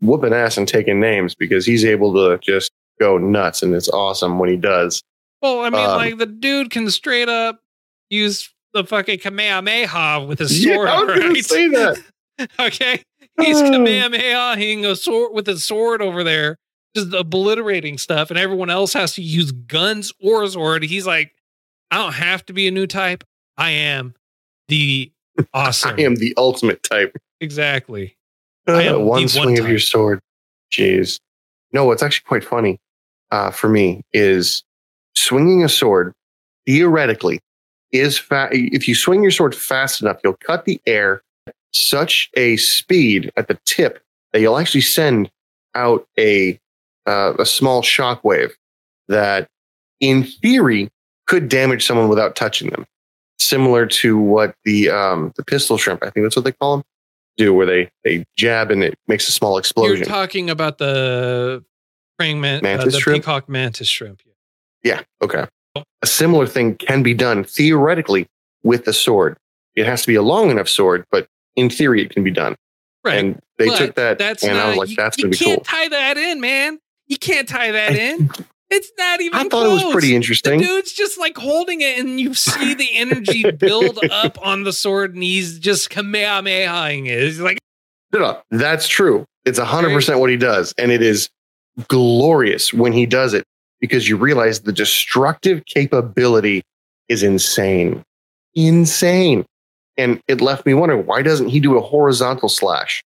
[0.00, 4.38] whooping ass and taking names because he's able to just go nuts and it's awesome
[4.38, 5.02] when he does.
[5.42, 7.60] Well, I mean, Um, like the dude can straight up
[8.08, 10.88] use the fucking Kamehameha with his Yeah, sword.
[10.88, 11.44] I was gonna right?
[11.44, 11.98] say that.
[12.60, 13.02] okay.
[13.40, 13.60] He's.
[13.60, 16.56] Kamehameha hitting a sword with his sword over there,
[16.94, 20.82] just obliterating stuff, and everyone else has to use guns or sword.
[20.82, 21.32] He's like,
[21.90, 23.24] I don't have to be a new type.
[23.56, 24.14] I am
[24.68, 25.12] the
[25.54, 25.96] awesome.
[25.98, 27.16] I am the ultimate type.
[27.40, 28.16] exactly.
[28.66, 30.20] I am Uh, one one swing of your sword.
[30.72, 31.18] Jeez.
[31.72, 32.78] No, what's actually quite funny
[33.30, 34.62] uh, for me is
[35.14, 36.12] swinging a sword
[36.66, 37.40] theoretically
[37.92, 42.30] is fa- if you swing your sword fast enough, you'll cut the air at such
[42.36, 44.00] a speed at the tip
[44.32, 45.30] that you'll actually send
[45.74, 46.59] out a
[47.06, 48.56] uh, a small shock wave
[49.08, 49.48] that,
[50.00, 50.88] in theory,
[51.26, 52.86] could damage someone without touching them.
[53.38, 56.84] Similar to what the um, the pistol shrimp, I think that's what they call them,
[57.36, 59.98] do, where they they jab and it makes a small explosion.
[59.98, 61.64] You're talking about the
[62.18, 63.24] praying man, uh, Mantis the shrimp?
[63.24, 64.20] peacock mantis shrimp.
[64.84, 65.02] Yeah.
[65.22, 65.46] Okay.
[66.02, 68.26] A similar thing can be done theoretically
[68.62, 69.36] with the sword.
[69.74, 72.56] It has to be a long enough sword, but in theory, it can be done.
[73.04, 73.18] Right.
[73.18, 75.36] And they But took that, That's and not, I was like, you, "That's gonna be
[75.36, 76.78] cool." You can't tie that in, man.
[77.10, 78.30] You can't tie that in.
[78.70, 79.38] It's not even.
[79.38, 79.92] I thought it was close.
[79.92, 80.60] pretty The interesting.
[80.60, 85.12] dude's just like holding it, and you see the energy build up on the sword,
[85.14, 87.20] and he's just kamehamehaing it.
[87.20, 87.58] He's like,
[88.12, 89.24] No, no, that's true.
[89.44, 91.28] It's hundred percent what he does, and it is
[91.88, 93.44] glorious when he does it
[93.80, 96.62] because you realize the destructive capability
[97.08, 98.04] is insane,
[98.54, 99.44] insane.
[99.96, 103.02] And it left me wondering why doesn't he do a horizontal slash?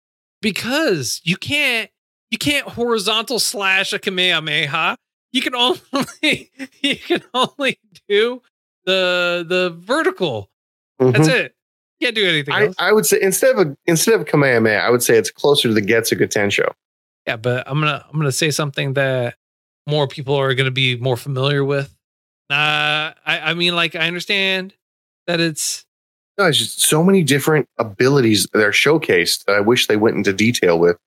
[0.41, 1.89] because you can't,
[2.31, 4.97] you can't horizontal slash a kamehameha.
[5.31, 5.79] You can only,
[6.81, 8.41] you can only do
[8.85, 10.49] the the vertical.
[10.99, 11.29] That's Mhm.
[11.29, 11.55] it.
[11.99, 12.75] You can't do anything I, else.
[12.79, 15.73] I would say instead of a, instead of Kamehameha, I would say it's closer to
[15.73, 16.71] the Getsuga Tensho.
[17.27, 19.35] Yeah, but I'm gonna I'm gonna say something that
[19.87, 21.89] more people are gonna be more familiar with.
[22.49, 24.73] Uh, I I mean, like I understand
[25.27, 25.85] that it's
[26.37, 30.15] No, it's just so many different abilities that are showcased that I wish they went
[30.15, 30.97] into detail with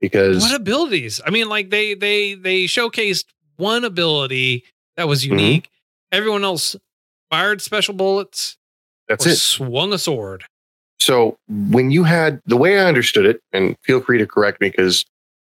[0.00, 1.20] because what abilities.
[1.26, 3.24] I mean, like they they they showcased
[3.56, 4.64] one ability
[4.96, 5.30] that was Mhm.
[5.30, 5.68] unique.
[6.12, 6.76] Everyone else
[7.30, 8.56] fired special bullets
[9.08, 9.36] that's it.
[9.36, 10.44] swung a sword.
[10.98, 14.68] So when you had the way I understood it, and feel free to correct me
[14.70, 15.04] because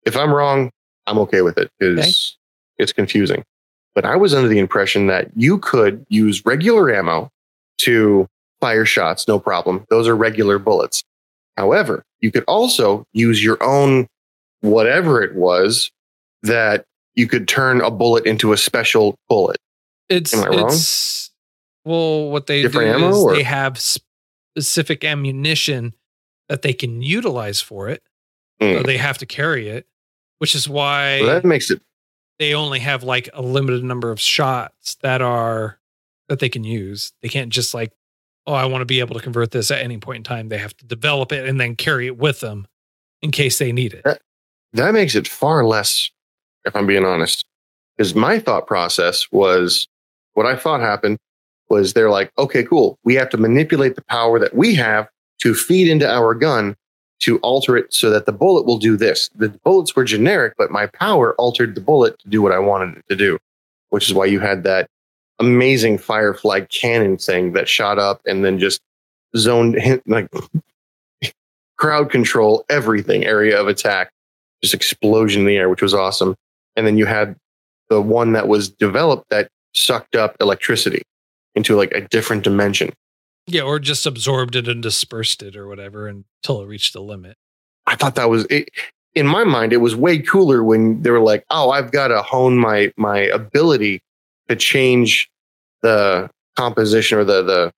[0.06, 0.70] if I'm wrong,
[1.06, 2.36] I'm okay with it because
[2.78, 3.44] it's confusing.
[3.94, 7.30] But I was under the impression that you could use regular ammo
[7.82, 8.26] to
[8.60, 9.84] fire shots, no problem.
[9.90, 11.02] Those are regular bullets.
[11.56, 14.06] However, you could also use your own
[14.64, 15.90] whatever it was
[16.42, 19.58] that you could turn a bullet into a special bullet.
[20.08, 20.66] It's Am I wrong?
[20.66, 21.30] it's
[21.84, 25.92] well, what they Different do is or- they have specific ammunition
[26.48, 28.02] that they can utilize for it.
[28.60, 28.74] Hmm.
[28.78, 29.86] So they have to carry it,
[30.38, 31.80] which is why So that makes it
[32.38, 35.78] they only have like a limited number of shots that are
[36.28, 37.12] that they can use.
[37.22, 37.92] They can't just like,
[38.46, 40.48] oh, I want to be able to convert this at any point in time.
[40.48, 42.66] They have to develop it and then carry it with them
[43.22, 44.02] in case they need it.
[44.04, 44.20] that
[44.74, 46.10] makes it far less,
[46.64, 47.44] if I'm being honest.
[47.96, 49.86] Because my thought process was
[50.34, 51.18] what I thought happened
[51.68, 52.98] was they're like, okay, cool.
[53.04, 55.08] We have to manipulate the power that we have
[55.40, 56.76] to feed into our gun
[57.20, 59.30] to alter it so that the bullet will do this.
[59.36, 62.98] The bullets were generic, but my power altered the bullet to do what I wanted
[62.98, 63.38] it to do,
[63.90, 64.88] which is why you had that
[65.38, 68.80] amazing Firefly cannon thing that shot up and then just
[69.36, 70.28] zoned like
[71.76, 74.10] crowd control everything area of attack
[74.64, 76.34] just explosion in the air, which was awesome.
[76.76, 77.36] And then you had
[77.90, 81.02] the one that was developed that sucked up electricity
[81.54, 82.92] into like a different dimension.
[83.46, 87.36] Yeah, or just absorbed it and dispersed it or whatever until it reached the limit.
[87.86, 88.70] I thought that was it,
[89.14, 89.72] in my mind.
[89.72, 93.18] It was way cooler when they were like, "Oh, I've got to hone my my
[93.18, 94.00] ability
[94.48, 95.28] to change
[95.82, 97.72] the composition or the the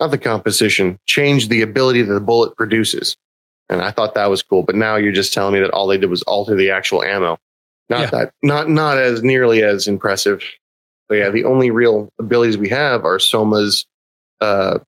[0.00, 3.14] not the composition, change the ability that the bullet produces."
[3.70, 4.62] And I thought that was cool.
[4.62, 7.38] But now you're just telling me that all they did was alter the actual ammo.
[7.88, 8.10] Not Yeah.
[8.10, 10.42] that not not as nearly as impressive.
[11.08, 13.86] But yeah, the only real abilities we have are Soma's
[14.40, 14.78] uh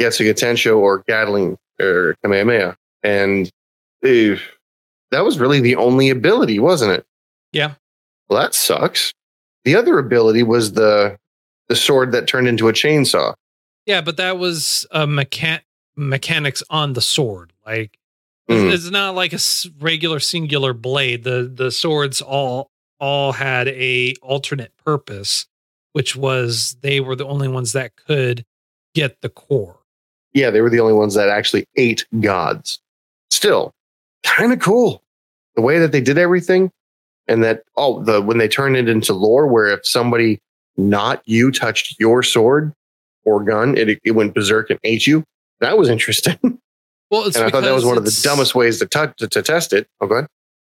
[0.00, 2.76] Getsuga Tensho or Gatling or Kamehameha.
[3.02, 3.50] And
[4.04, 4.36] eh,
[5.10, 7.04] that was really the only ability, wasn't it?
[7.52, 7.74] Yeah.
[8.28, 9.12] Well, that sucks.
[9.64, 11.18] The other ability was the
[11.68, 13.34] the sword that turned into a chainsaw.
[13.86, 15.60] Yeah, but that was a mechan-
[15.96, 17.52] mechanics on the sword.
[17.66, 17.98] Like
[18.50, 18.72] Mm.
[18.72, 19.38] it's not like a
[19.80, 21.24] regular singular blade.
[21.24, 25.46] The the swords all all had a alternate purpose,
[25.92, 28.44] which was they were the only ones that could
[28.94, 29.78] get the core.
[30.34, 32.80] Yeah, they were the only ones that actually ate gods.
[33.30, 33.72] Still,
[34.22, 35.02] kind of cool.
[35.56, 36.70] The way that they did everything
[37.28, 40.38] and that oh the when they turned it into lore where if somebody
[40.76, 42.72] not you touched your sword
[43.24, 45.24] or gun, it it went berserk and ate you.
[45.60, 46.38] That was interesting.
[47.12, 49.28] and Well, it's I thought that was one of the dumbest ways to, touch to,
[49.28, 49.86] to test it.
[50.00, 50.28] Oh, go ahead.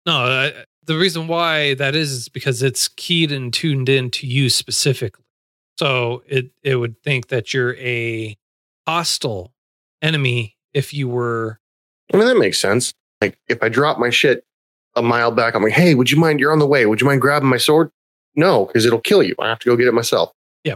[0.05, 0.51] No, uh,
[0.85, 5.25] the reason why that is is because it's keyed and tuned in to you specifically.
[5.77, 8.37] So it it would think that you're a
[8.87, 9.53] hostile
[10.01, 11.59] enemy if you were
[12.13, 12.93] I mean, that makes sense.
[13.21, 14.45] Like if I drop my shit
[14.95, 16.39] a mile back, I'm like, hey, would you mind?
[16.39, 16.85] You're on the way.
[16.85, 17.91] Would you mind grabbing my sword?
[18.35, 19.35] No, because it'll kill you.
[19.39, 20.31] I have to go get it myself.
[20.63, 20.75] Yeah.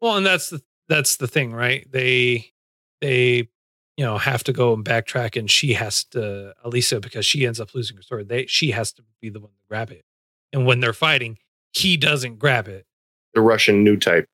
[0.00, 1.86] Well, and that's the that's the thing, right?
[1.90, 2.52] They
[3.00, 3.48] they
[3.96, 7.60] you know have to go and backtrack, and she has to Alisa because she ends
[7.60, 8.28] up losing her sword.
[8.28, 10.04] They she has to be the one to grab it,
[10.52, 11.38] and when they're fighting,
[11.72, 12.86] he doesn't grab it.
[13.34, 14.26] The Russian new type.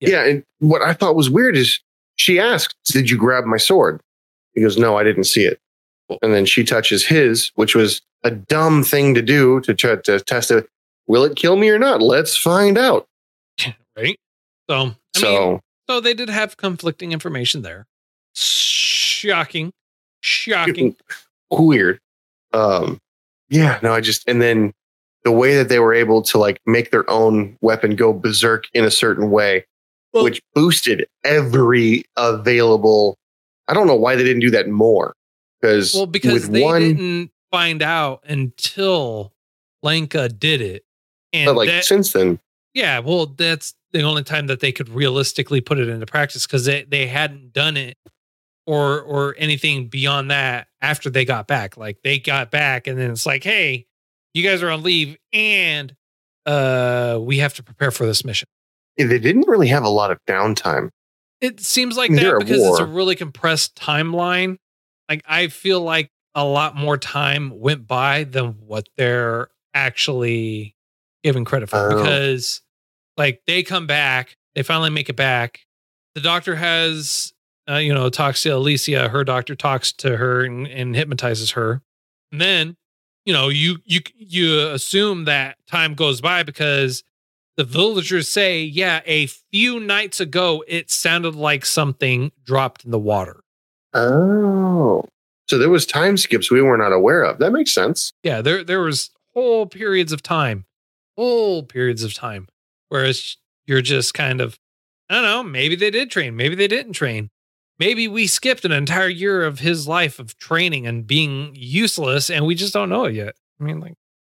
[0.00, 0.08] Yeah.
[0.10, 0.24] Yeah.
[0.26, 1.80] and what I thought was weird is
[2.16, 4.00] she asked, Did you grab my sword?
[4.52, 5.58] He goes, No, I didn't see it.
[6.22, 10.20] And then she touches his, which was a dumb thing to do to try to
[10.20, 10.68] test it.
[11.06, 12.02] Will it kill me or not?
[12.02, 13.06] Let's find out.
[13.96, 14.18] right?
[14.68, 17.86] So I mean, so So they did have conflicting information there.
[19.20, 19.72] Shocking.
[20.22, 20.96] Shocking.
[21.50, 22.00] weird.
[22.52, 22.98] Um,
[23.48, 24.72] yeah, no, I just and then
[25.24, 28.84] the way that they were able to like make their own weapon go berserk in
[28.84, 29.66] a certain way,
[30.12, 33.16] Well- which boosted every available.
[33.68, 35.14] I don't know why they didn't do that more
[35.60, 39.32] because Well, because with they one, didn't find out until
[39.82, 40.84] Lenka did it.
[41.32, 42.40] And but like that- since then,
[42.74, 46.64] yeah, well, that's the only time that they could realistically put it into practice because
[46.64, 47.96] they, they hadn't done it
[48.70, 51.76] or or anything beyond that after they got back.
[51.76, 53.86] Like they got back and then it's like, hey,
[54.34, 55.94] you guys are on leave and
[56.46, 58.46] uh we have to prepare for this mission.
[58.96, 60.88] they didn't really have a lot of downtime.
[61.40, 64.56] It seems like They're that at because it's a really compressed timeline.
[65.08, 70.76] Like I feel like a lot more time went by than what they're actually
[71.24, 71.96] given credit for Oh.
[71.96, 72.62] because
[73.16, 75.60] like they come back, they finally make it back.
[76.14, 77.32] The doctor has
[77.70, 81.82] uh, you know, talks to Alicia, her doctor talks to her and, and hypnotizes her.
[82.32, 82.76] And then,
[83.24, 87.04] you know, you you you assume that time goes by because
[87.56, 92.98] the villagers say, yeah, a few nights ago, it sounded like something dropped in the
[92.98, 93.40] water.
[93.92, 95.04] Oh,
[95.48, 97.38] so there was time skips we were not aware of.
[97.38, 98.12] That makes sense.
[98.22, 100.64] Yeah, there there was whole periods of time,
[101.16, 102.48] whole periods of time,
[102.88, 104.58] whereas you're just kind of,
[105.08, 107.30] I don't know, maybe they did train, maybe they didn't train.
[107.80, 112.44] Maybe we skipped an entire year of his life of training and being useless, and
[112.44, 113.36] we just don't know it yet.
[113.58, 113.94] I mean, like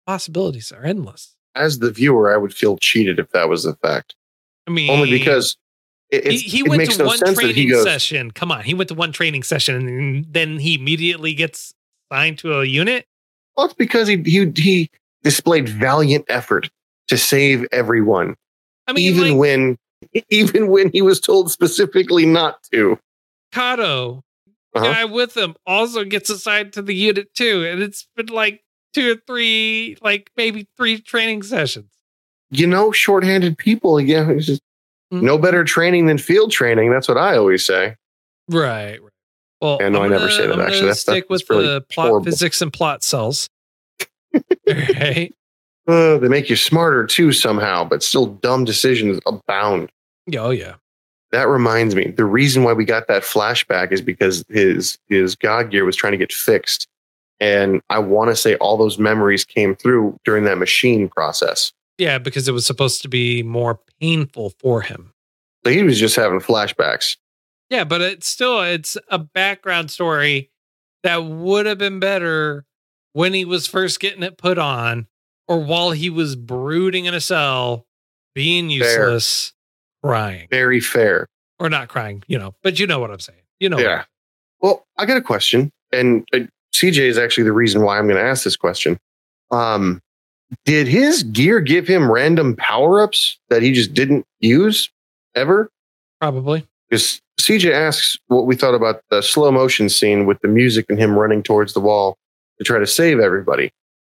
[0.05, 1.35] possibilities are endless.
[1.55, 4.13] As the viewer, I would feel cheated if that was the fact.
[4.67, 5.57] I mean, Only because
[6.11, 7.83] it, he, he went to no one sense that he training goes.
[7.83, 8.29] session.
[8.29, 11.73] Come on, he went to one training session and then he immediately gets
[12.11, 13.07] signed to a unit.
[13.57, 14.91] Well, it's because he he he
[15.23, 16.69] displayed valiant effort
[17.07, 18.35] to save everyone,
[18.87, 19.77] I mean, even like when
[20.29, 22.99] even when he was told specifically not to.
[23.51, 24.23] Kato,
[24.73, 24.85] Uh-huh.
[24.85, 29.11] guy with him, also gets assigned to the unit too, and it's been like two
[29.11, 31.91] or three, like maybe three training sessions.
[32.49, 33.99] You know, shorthanded people.
[33.99, 34.61] Yeah, it's just
[35.13, 35.23] Mm.
[35.23, 36.89] no better training than field training.
[36.89, 37.95] That's what I always say.
[38.49, 39.01] Right.
[39.01, 39.11] right.
[39.61, 40.75] Well, Yeah, no, I'm I never gonna- say that, I'm actually.
[40.81, 42.25] That's- that's stick with really the plot horrible.
[42.25, 43.49] physics and plot cells.
[44.67, 45.33] right.
[45.87, 49.91] Uh, they make you smarter too somehow, but still dumb decisions abound.
[50.27, 50.75] Yeah, Oh yeah.
[51.31, 55.71] That reminds me, the reason why we got that flashback is because his his God
[55.71, 56.87] gear was trying to get fixed,
[57.39, 61.71] and I want to say all those memories came through during that machine process.
[61.97, 65.13] Yeah, because it was supposed to be more painful for him.
[65.63, 67.17] So he was just having flashbacks.
[67.69, 70.49] Yeah, but it's still it's a background story
[71.03, 72.65] that would have been better
[73.13, 75.07] when he was first getting it put on
[75.47, 77.85] or while he was brooding in a cell,
[78.33, 79.53] being useless,
[80.03, 80.47] crying.
[80.49, 81.27] Very fair.
[81.59, 83.39] Or not crying, you know, but you know what I'm saying.
[83.59, 83.79] You know.
[83.79, 84.05] Yeah.
[84.61, 86.39] Well, I got a question, and uh,
[86.73, 88.97] CJ is actually the reason why I'm going to ask this question.
[89.51, 90.01] Um,
[90.65, 94.89] did his gear give him random power ups that he just didn't use
[95.35, 95.69] ever?
[96.19, 96.67] Probably.
[96.89, 100.99] Because CJ asks what we thought about the slow motion scene with the music and
[100.99, 102.17] him running towards the wall
[102.57, 103.71] to try to save everybody.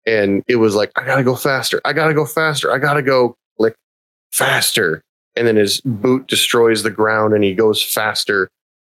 [0.06, 1.80] And it was like, I gotta go faster.
[1.84, 2.70] I gotta go faster.
[2.70, 3.74] I gotta go like
[4.32, 5.02] faster.
[5.36, 8.48] And then his boot destroys the ground and he goes faster.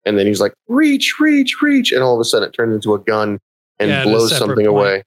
[0.07, 1.93] And then he's like, reach, reach, reach.
[1.93, 3.39] And all of a sudden it turns into a gun
[3.79, 4.67] and Yeah, blows something point.
[4.69, 5.03] away.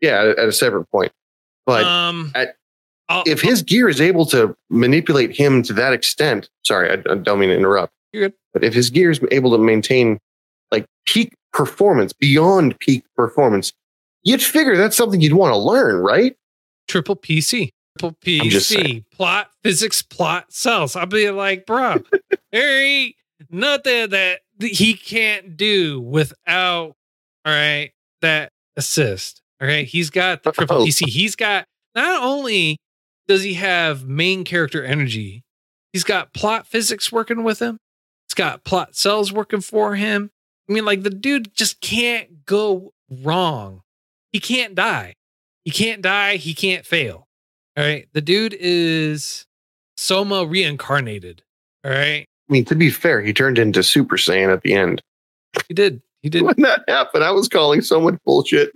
[0.00, 1.12] Yeah, at, a separate point.
[1.64, 2.56] But um at-
[3.24, 7.38] if his gear is able to manipulate him to that extent, sorry, I, I don't
[7.38, 7.92] mean to interrupt.
[8.12, 8.34] You're good.
[8.52, 10.18] But if his gear is able to maintain
[10.72, 13.72] like peak performance beyond peak performance,
[14.24, 16.36] you'd figure that's something you'd want to learn, right?
[16.88, 17.70] triple PC.
[17.96, 19.04] PC.
[19.12, 20.96] Plot, physics, plot, cells.
[20.96, 22.02] I'll be like, bro,
[22.52, 23.14] there ain't
[23.50, 26.94] nothing that he can't do without,
[27.44, 27.92] all right,
[28.22, 29.42] that assist.
[29.60, 29.86] All right.
[29.86, 30.84] He's got the triple Oh.
[30.86, 31.08] PC.
[31.08, 32.78] He's got not only
[33.26, 35.42] does he have main character energy,
[35.92, 37.78] he's got plot physics working with him.
[38.28, 40.30] He's got plot cells working for him.
[40.68, 43.82] I mean, like the dude just can't go wrong.
[44.32, 45.14] He can't die.
[45.64, 46.36] He can't die.
[46.36, 47.25] He can't fail.
[47.76, 48.08] All right.
[48.12, 49.46] The dude is
[49.96, 51.42] Soma reincarnated.
[51.84, 52.26] All right.
[52.48, 55.02] I mean, to be fair, he turned into Super Saiyan at the end.
[55.68, 56.00] He did.
[56.22, 56.42] He did.
[56.42, 58.72] When that happened, I was calling so much bullshit.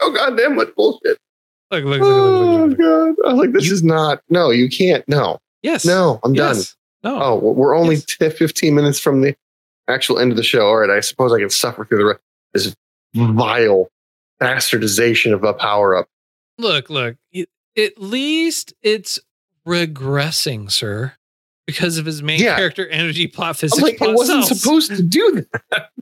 [0.00, 1.18] Oh goddamn what bullshit.
[1.70, 3.28] Look, look, look, look, look, Oh look, god.
[3.28, 5.06] I was like, this You- is not no, you can't.
[5.08, 5.38] No.
[5.62, 5.84] Yes.
[5.84, 6.56] No, I'm done.
[7.04, 7.22] No.
[7.22, 8.16] Oh, well, we're only Yes.
[8.18, 9.34] 10, 15 minutes from the
[9.88, 10.66] actual end of the show.
[10.66, 12.20] All right, I suppose I can suffer through the rest.
[12.54, 12.74] This
[13.14, 13.88] vile
[14.40, 16.08] bastardization of a power up.
[16.58, 17.16] Look, look.
[17.76, 19.18] At least it's
[19.66, 21.14] regressing, sir,
[21.66, 22.56] because of his main Yeah.
[22.56, 23.82] character energy plot I'm physics.
[23.82, 24.60] like, it wasn't cells.
[24.60, 25.90] supposed to do that.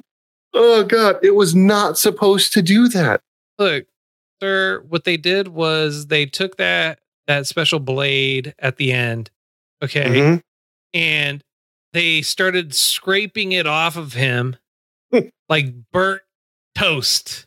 [0.53, 3.21] Oh god, it was not supposed to do that.
[3.57, 3.87] look,
[4.43, 6.99] sir, what they did was they took that
[7.29, 9.31] that special blade at the end,
[9.81, 10.43] okay, Mhm.
[10.93, 11.45] and
[11.93, 14.57] they started scraping it off of him
[15.49, 16.23] like burnt
[16.75, 17.47] toast.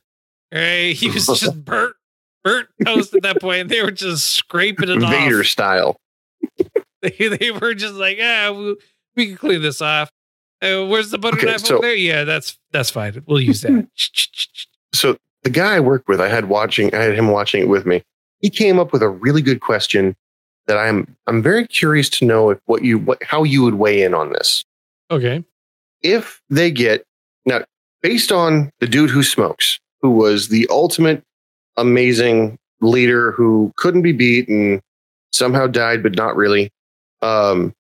[0.54, 0.96] Right?
[0.96, 1.98] He was just burnt
[2.44, 3.62] burnt toast at that point.
[3.62, 5.46] And they were just scraping it Vader off.
[5.48, 5.98] style.
[7.02, 8.76] They, they were just like, ah, we,
[9.18, 10.10] we can clean this off.
[10.62, 11.96] Uh, where's the butter Okay, knife so- over there?
[11.96, 13.22] Yeah, that's that's fine.
[13.28, 13.88] We'll use that.
[14.94, 17.86] So the guy I worked with, I had watching, I had him watching it with
[17.86, 18.04] me.
[18.40, 20.16] He came up with a really good question
[20.68, 24.04] that I'm I'm very curious to know if what you what how you would weigh
[24.04, 24.64] in on this.
[25.12, 25.44] okay.
[26.02, 27.04] if they get
[27.46, 27.64] now
[28.02, 31.22] based on the dude who smokes, who was the ultimate
[31.78, 34.82] amazing leader who couldn't be beat and
[35.32, 36.72] somehow died, but not really.
[37.22, 37.74] Um,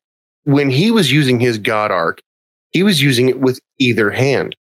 [0.46, 2.22] when he was using his God arc,
[2.72, 4.56] he was using it with either hand,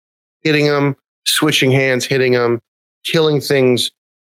[0.42, 2.60] hitting them, switching hands, hitting them,
[3.04, 3.90] killing things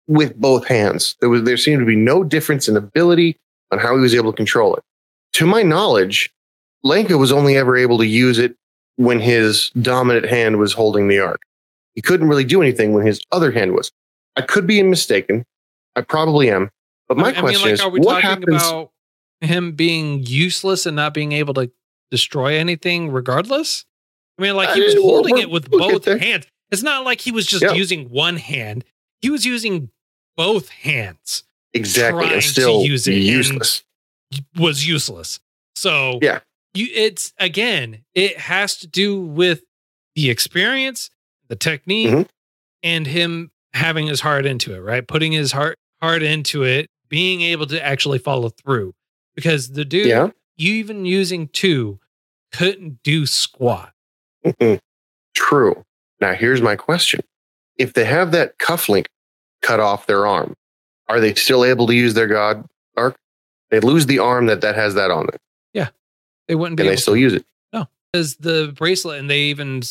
[0.06, 1.16] with both hands.
[1.20, 3.36] There was there seemed to be no difference in ability
[3.70, 4.82] on how he was able to control it.
[5.34, 6.30] To my knowledge,
[6.82, 8.56] Lenka was only ever able to use it
[8.96, 11.40] when his dominant hand was holding the arc.
[11.94, 13.90] He couldn't really do anything when his other hand was.
[14.36, 15.44] I could be mistaken.
[15.96, 16.70] I probably am.
[17.08, 18.62] But my I mean, question like, is, are we what talking happens?
[18.62, 18.90] about
[19.40, 21.70] him being useless and not being able to
[22.10, 23.84] destroy anything regardless?
[24.38, 26.46] I mean, like he Uh, was we're- holding it with we'll both hands.
[26.70, 27.72] It's not like he was just Yeah.
[27.72, 28.84] using one hand.
[29.20, 29.90] He was using
[30.36, 31.44] both hands.
[31.72, 33.84] exactly, and still use it useless.
[34.56, 35.38] Was useless.
[35.76, 36.40] So Yeah.
[36.74, 39.62] you it's again, it has to do with
[40.16, 41.10] the experience,
[41.48, 42.28] the technique, Mhm.
[42.82, 45.06] and him having his heart into it, right?
[45.06, 48.94] Putting his heart heart into it, being able to actually follow through.
[49.34, 50.28] Because the dude, Yeah.
[50.56, 52.00] you even using two,
[52.52, 53.92] couldn't do squat.
[54.44, 54.80] Mm-mm.
[55.34, 55.84] True.
[56.20, 57.20] Now here's my question:
[57.76, 59.06] If they have that cufflink
[59.62, 60.54] cut off their arm,
[61.08, 62.64] are they still able to use their God
[62.96, 63.16] arc?
[63.70, 65.40] They lose the arm that that has that on it.
[65.72, 65.88] Yeah,
[66.48, 67.20] they wouldn't be Can they still to.
[67.20, 67.44] use it?
[67.72, 69.82] No, because the bracelet, and they even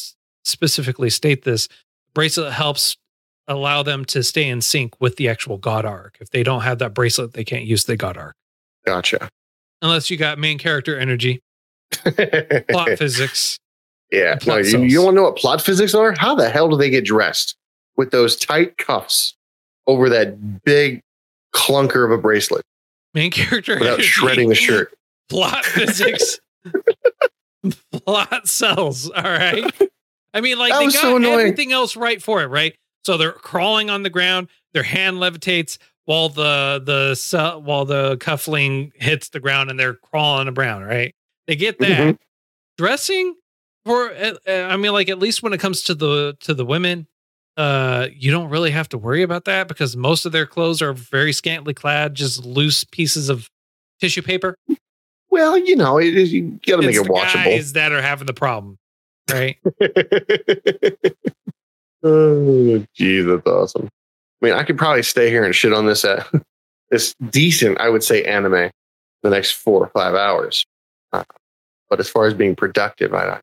[0.44, 1.70] specifically state this
[2.14, 2.98] bracelet helps
[3.50, 6.18] allow them to stay in sync with the actual God arc.
[6.22, 8.36] If they don't have that bracelet, they can't use the God arc.
[8.86, 9.28] Gotcha.
[9.82, 11.42] Unless you got main character energy,
[12.70, 13.58] plot physics.
[14.12, 14.36] Yeah.
[14.36, 16.14] Plot No, you, you want to know what plot physics are?
[16.18, 17.56] How the hell do they get dressed
[17.98, 19.36] with those tight cuffs
[19.88, 21.02] over that big
[21.54, 22.64] clunker of a bracelet
[23.14, 24.94] Main character without energy, shredding the shirt?
[25.30, 26.40] Plot physics.
[27.92, 29.10] plot cells.
[29.10, 29.72] All right.
[30.34, 32.76] I mean, like they got so everything else right for it, right?
[33.10, 34.50] So they're crawling on the ground.
[34.74, 39.96] Their hand levitates while the the cell, while the cuffling hits the ground, and they're
[39.96, 40.84] crawling around.
[40.84, 41.16] Right?
[41.48, 42.18] They get that Mhm.
[42.78, 43.34] dressing
[43.84, 44.14] for.
[44.14, 47.08] uh, uh, I mean, like at least when it comes to the to the women,
[47.58, 50.94] uh, you don't really have to worry about that because most of their clothes are
[50.94, 53.50] very scantily clad, just loose pieces of
[54.00, 54.54] tissue paper.
[55.32, 57.34] Well, you know, it is, you got to make it the watchable.
[57.34, 58.78] guys that are having the problem,
[59.32, 59.58] right?
[62.04, 63.90] oh, geez, that's awesome.
[64.42, 66.26] I mean, I could probably stay here and shit on this at
[66.90, 68.70] this decent, I would say, anime
[69.24, 70.66] the next four or five hours.
[71.12, 71.24] Uh,
[71.90, 73.40] but as far as being productive, I, I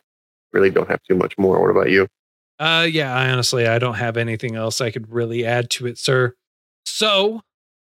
[0.53, 1.61] really don't have too much more.
[1.61, 2.07] What about you?
[2.59, 5.99] Uh, yeah, I honestly, I don't have anything else I could really add to it,
[5.99, 6.35] sir.
[6.87, 7.43] So,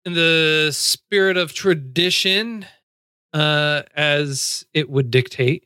[0.04, 2.66] in the spirit of tradition,
[3.32, 5.64] uh, as it would dictate,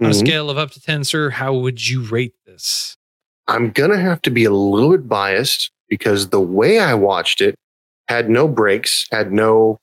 [0.00, 0.18] on a Mhm.
[0.18, 2.96] scale of up to 10, sir, how would you rate this?
[3.50, 7.56] I'm gonna have to be a little bit biased because the way I watched it
[8.06, 9.78] had no breaks, had no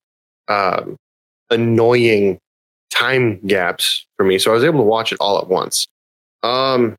[0.48, 0.96] um,
[1.50, 2.40] annoying
[2.90, 5.86] time gaps for me, so I was able to watch it all at once.
[6.44, 6.96] Um,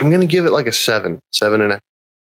[0.00, 1.80] I'm gonna give it like a seven, seven and a.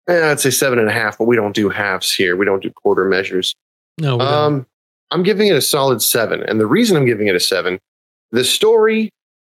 [0.08, 2.38] Eh, I'd say seven and a half, but we don't do halves here.
[2.38, 3.54] We don't do quarter measures.
[4.00, 4.22] No.
[4.22, 4.66] Um,
[5.12, 7.78] I'm giving it a solid seven, and the reason I'm giving it a seven,
[8.32, 9.10] the story,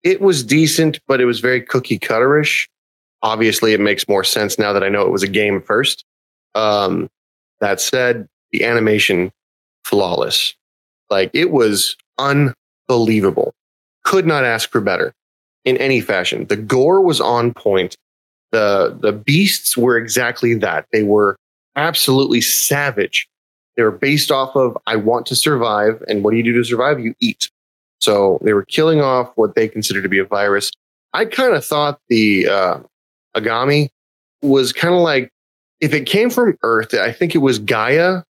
[0.03, 2.66] it was decent, but it was very cookie cutterish.
[3.23, 6.05] Obviously, it makes more sense now that I know it was a game first.
[6.55, 7.09] Um,
[7.61, 9.33] that said, the animation
[9.85, 10.55] flawless,
[11.09, 13.55] like it was unbelievable.
[14.05, 15.14] Could not ask for better
[15.64, 16.47] in any fashion.
[16.47, 17.97] The gore was on point.
[18.51, 20.87] the The beasts were exactly that.
[20.93, 21.37] They were
[21.77, 23.29] absolutely savage
[23.77, 26.64] they were based off of I want to survive, and what do you do to
[26.64, 27.01] survive?
[27.01, 27.51] You eat.
[28.01, 30.70] So they were killing off what they considered to be a virus.
[31.14, 32.79] I kind of thought the uh,
[33.37, 33.89] Aragami
[34.43, 35.30] was kind of like
[35.80, 38.22] if it came from Earth, I think it was Gaia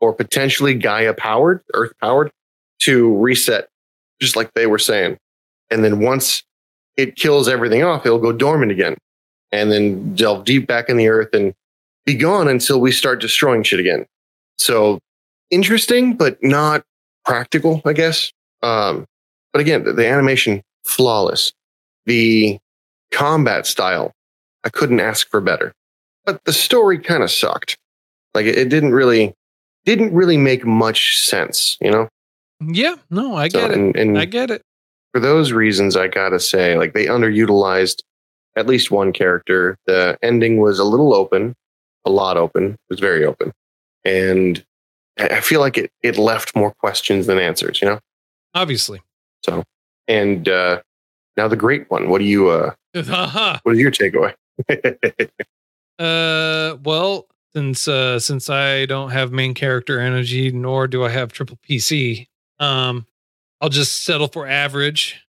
[0.00, 2.30] or potentially Gaia powered, Earth powered
[2.80, 3.68] to reset,
[4.20, 5.16] just like they were saying.
[5.70, 6.42] And then once
[6.96, 8.96] it kills everything off, it'll go dormant again
[9.52, 11.54] and then delve deep back in the earth and
[12.04, 14.06] be gone until we start destroying shit again.
[14.58, 14.98] So
[15.50, 16.84] interesting, but not
[17.24, 18.32] practical, I guess.
[18.62, 19.06] Um,
[19.52, 21.52] but again, the, the animation flawless.
[22.06, 22.58] The
[23.10, 24.12] combat style,
[24.66, 25.72] I couldn't ask for better.
[26.24, 27.78] But the story kind of sucked.
[28.34, 29.32] Like it, it didn't really
[29.84, 32.08] didn't really make much sense, you know.
[32.60, 33.76] yeah, no, I So, get it.
[33.78, 34.60] and, and I get it.
[35.14, 38.02] for those reasons, I gotta say, like they underutilized
[38.56, 39.76] at least one character.
[39.86, 41.54] The ending was a little open,
[42.04, 42.72] a lot open.
[42.72, 43.52] It was very open,
[44.04, 44.64] and
[45.18, 47.80] I feel like it it left more questions than answers.
[47.80, 48.00] You know.
[48.54, 49.00] Obviously.
[49.44, 49.62] So,
[50.08, 50.80] and uh,
[51.36, 52.08] now the great one.
[52.08, 52.48] What do you?
[52.48, 53.58] Uh, Haha.
[53.62, 54.34] what is your takeaway?
[55.98, 61.32] Uh, well, since uh, since I don't have main character energy, nor do I have
[61.32, 62.26] triple PC,
[62.58, 63.06] um,
[63.62, 65.24] I'll just settle for average.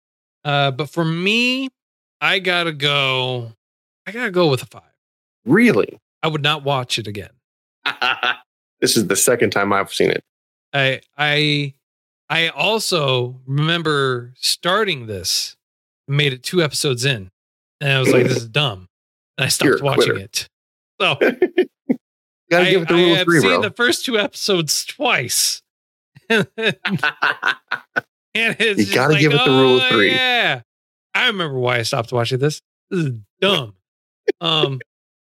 [0.43, 1.68] Uh, but for me,
[2.20, 3.53] I gotta go.
[4.07, 4.83] I gotta go with a five.
[5.45, 6.01] really?
[6.22, 7.29] I would not watch it again.
[8.81, 10.25] this is the second time I've seen it.
[10.72, 11.75] I I
[12.31, 15.57] I also remember starting this,
[16.09, 17.31] made it two episodes in,
[17.83, 18.89] and I was like, "This is dumb,"
[19.39, 20.49] I stopped watching it.
[21.01, 21.16] So
[22.51, 23.62] Gotta I, give it the I rule of have three, seen bro.
[23.62, 25.62] the first two episodes twice.
[26.30, 26.47] and
[28.35, 30.61] it's You gotta like, give it the rule of "Oh, three." Yeah,
[31.14, 32.61] I remember why I stopped watching this.
[32.91, 33.74] This is dumb.
[34.41, 34.80] um,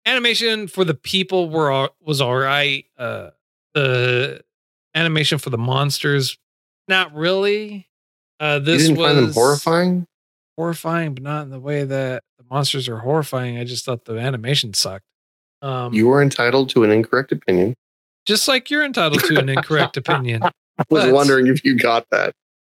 [0.06, 2.84] animation for the people were all, was all right.
[2.98, 3.30] Uh,
[3.74, 4.42] the
[4.94, 6.36] animation for the monsters,
[6.88, 7.88] not really.
[8.40, 10.06] Uh, you this didn't was find them horrifying?
[10.56, 13.58] Horrifying, but not in the way that the monsters are horrifying.
[13.58, 15.04] I just thought the animation sucked.
[15.62, 17.74] Um, You were entitled to an incorrect opinion.
[18.26, 20.42] just like you're entitled to an incorrect opinion.
[20.42, 20.50] I
[20.90, 22.32] was But- wondering if you got that.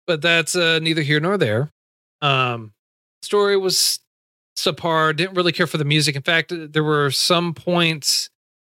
[0.07, 1.71] but that's uh, neither here nor there.
[2.23, 2.73] Um,
[3.23, 4.01] story was
[4.57, 5.15] subpar.
[5.17, 6.17] Didn't really care for the music.
[6.17, 8.29] In fact, there were some points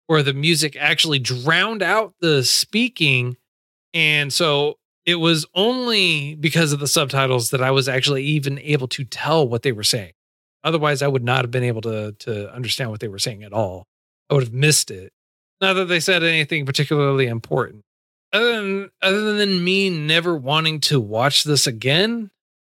[0.06, 3.36] where the music actually drowned out the speaking,
[3.92, 4.76] and so
[5.06, 9.46] it was only because of the subtitles that I was actually even able to tell
[9.46, 10.12] what they were saying.
[10.62, 13.52] Otherwise, I would not have been able to to understand what they were saying at
[13.52, 13.86] all.
[14.30, 15.12] I would have missed it.
[15.60, 17.84] Not that they said anything particularly important
[18.34, 22.30] other than other than me never wanting to watch this again,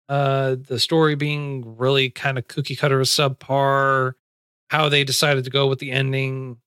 [0.07, 4.13] uh, the story being really kind of cookie cutter subpar,
[4.69, 6.57] how they decided to go with the ending,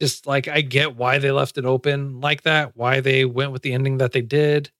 [0.00, 3.62] just like I get why they left it open like that, why they went with
[3.62, 4.70] the ending that they did.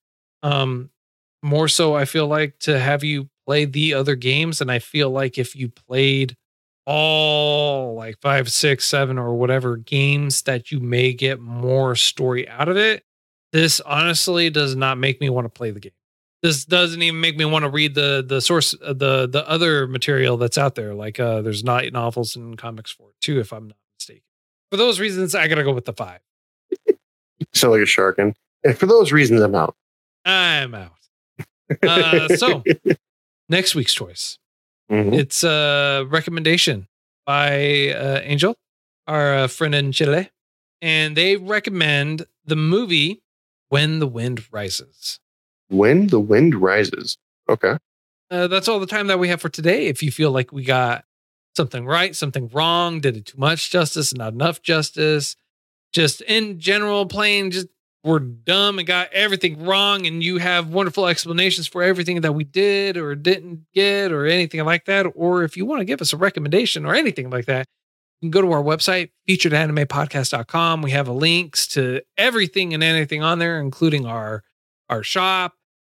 [0.42, 0.90] Um,
[1.42, 4.60] more so, I feel like to have you play the other games.
[4.60, 6.36] And I feel like if you played
[6.84, 12.68] all like five, six, seven, or whatever games that you may get more story out
[12.68, 13.04] of it,
[13.52, 15.92] this honestly does not make me want to play the game.
[16.42, 19.86] This doesn't even make me want to read the the source uh, the the other
[19.86, 20.94] material that's out there.
[20.94, 24.22] Like uh there's not novels and comics for it too, if I'm not mistaken.
[24.70, 26.20] For those reasons, I gotta go with the five.
[27.54, 28.18] Sound like a shark.
[28.18, 29.74] And, and for those reasons, I'm out.
[30.24, 30.92] I'm out.
[31.82, 32.62] Uh, so
[33.48, 34.38] next week's choice.
[34.90, 35.14] Mhm.
[35.14, 36.88] It's a recommendation
[37.26, 38.56] by uh, Angel,
[39.06, 40.30] our uh, friend in Chile,
[40.80, 43.22] and they recommend the movie
[43.68, 45.20] When the Wind Rises.
[45.68, 47.18] When the wind rises.
[47.48, 47.76] Okay.
[48.30, 49.86] Uh, that's all the time that we have for today.
[49.86, 51.04] If you feel like we got
[51.54, 55.36] something right, something wrong, did it too much justice, not enough justice,
[55.92, 57.66] just in general, plain, just
[58.08, 62.42] we're dumb and got everything wrong, and you have wonderful explanations for everything that we
[62.42, 66.12] did or didn't get or anything like that, or if you want to give us
[66.12, 67.66] a recommendation or anything like that,
[68.20, 70.82] you can go to our website, featuredanimepodcast.com.
[70.82, 74.42] We have links to everything and anything on there, including our
[74.88, 75.52] our shop,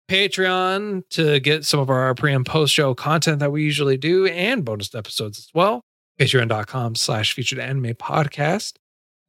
[0.09, 4.27] Patreon to get some of our pre and post show content that we usually do
[4.27, 5.83] and bonus episodes as well.
[6.19, 8.73] Patreon.com slash featured anime podcast.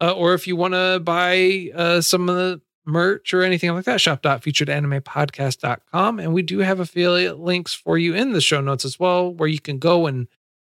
[0.01, 3.85] Uh, or if you want to buy uh, some of the merch or anything like
[3.85, 6.19] that, shop.featuredanimepodcast.com.
[6.19, 9.49] And we do have affiliate links for you in the show notes as well, where
[9.49, 10.27] you can go and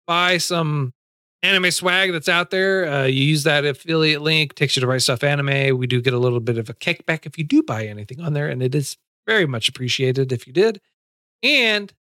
[0.07, 0.93] buy some
[1.43, 2.91] anime swag that's out there.
[2.91, 5.77] Uh, you use that affiliate link, takes you to Right Stuf Anime.
[5.77, 8.33] We do get a little bit of a kickback if you do buy anything on
[8.33, 8.97] there, and it is
[9.27, 10.81] very much appreciated if you did.
[11.43, 11.93] And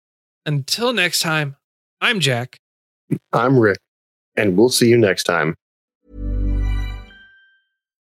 [0.45, 1.55] until next time,
[2.01, 2.59] I'm Jack.
[3.33, 3.79] I'm Rick,
[4.35, 5.55] and we'll see you next time.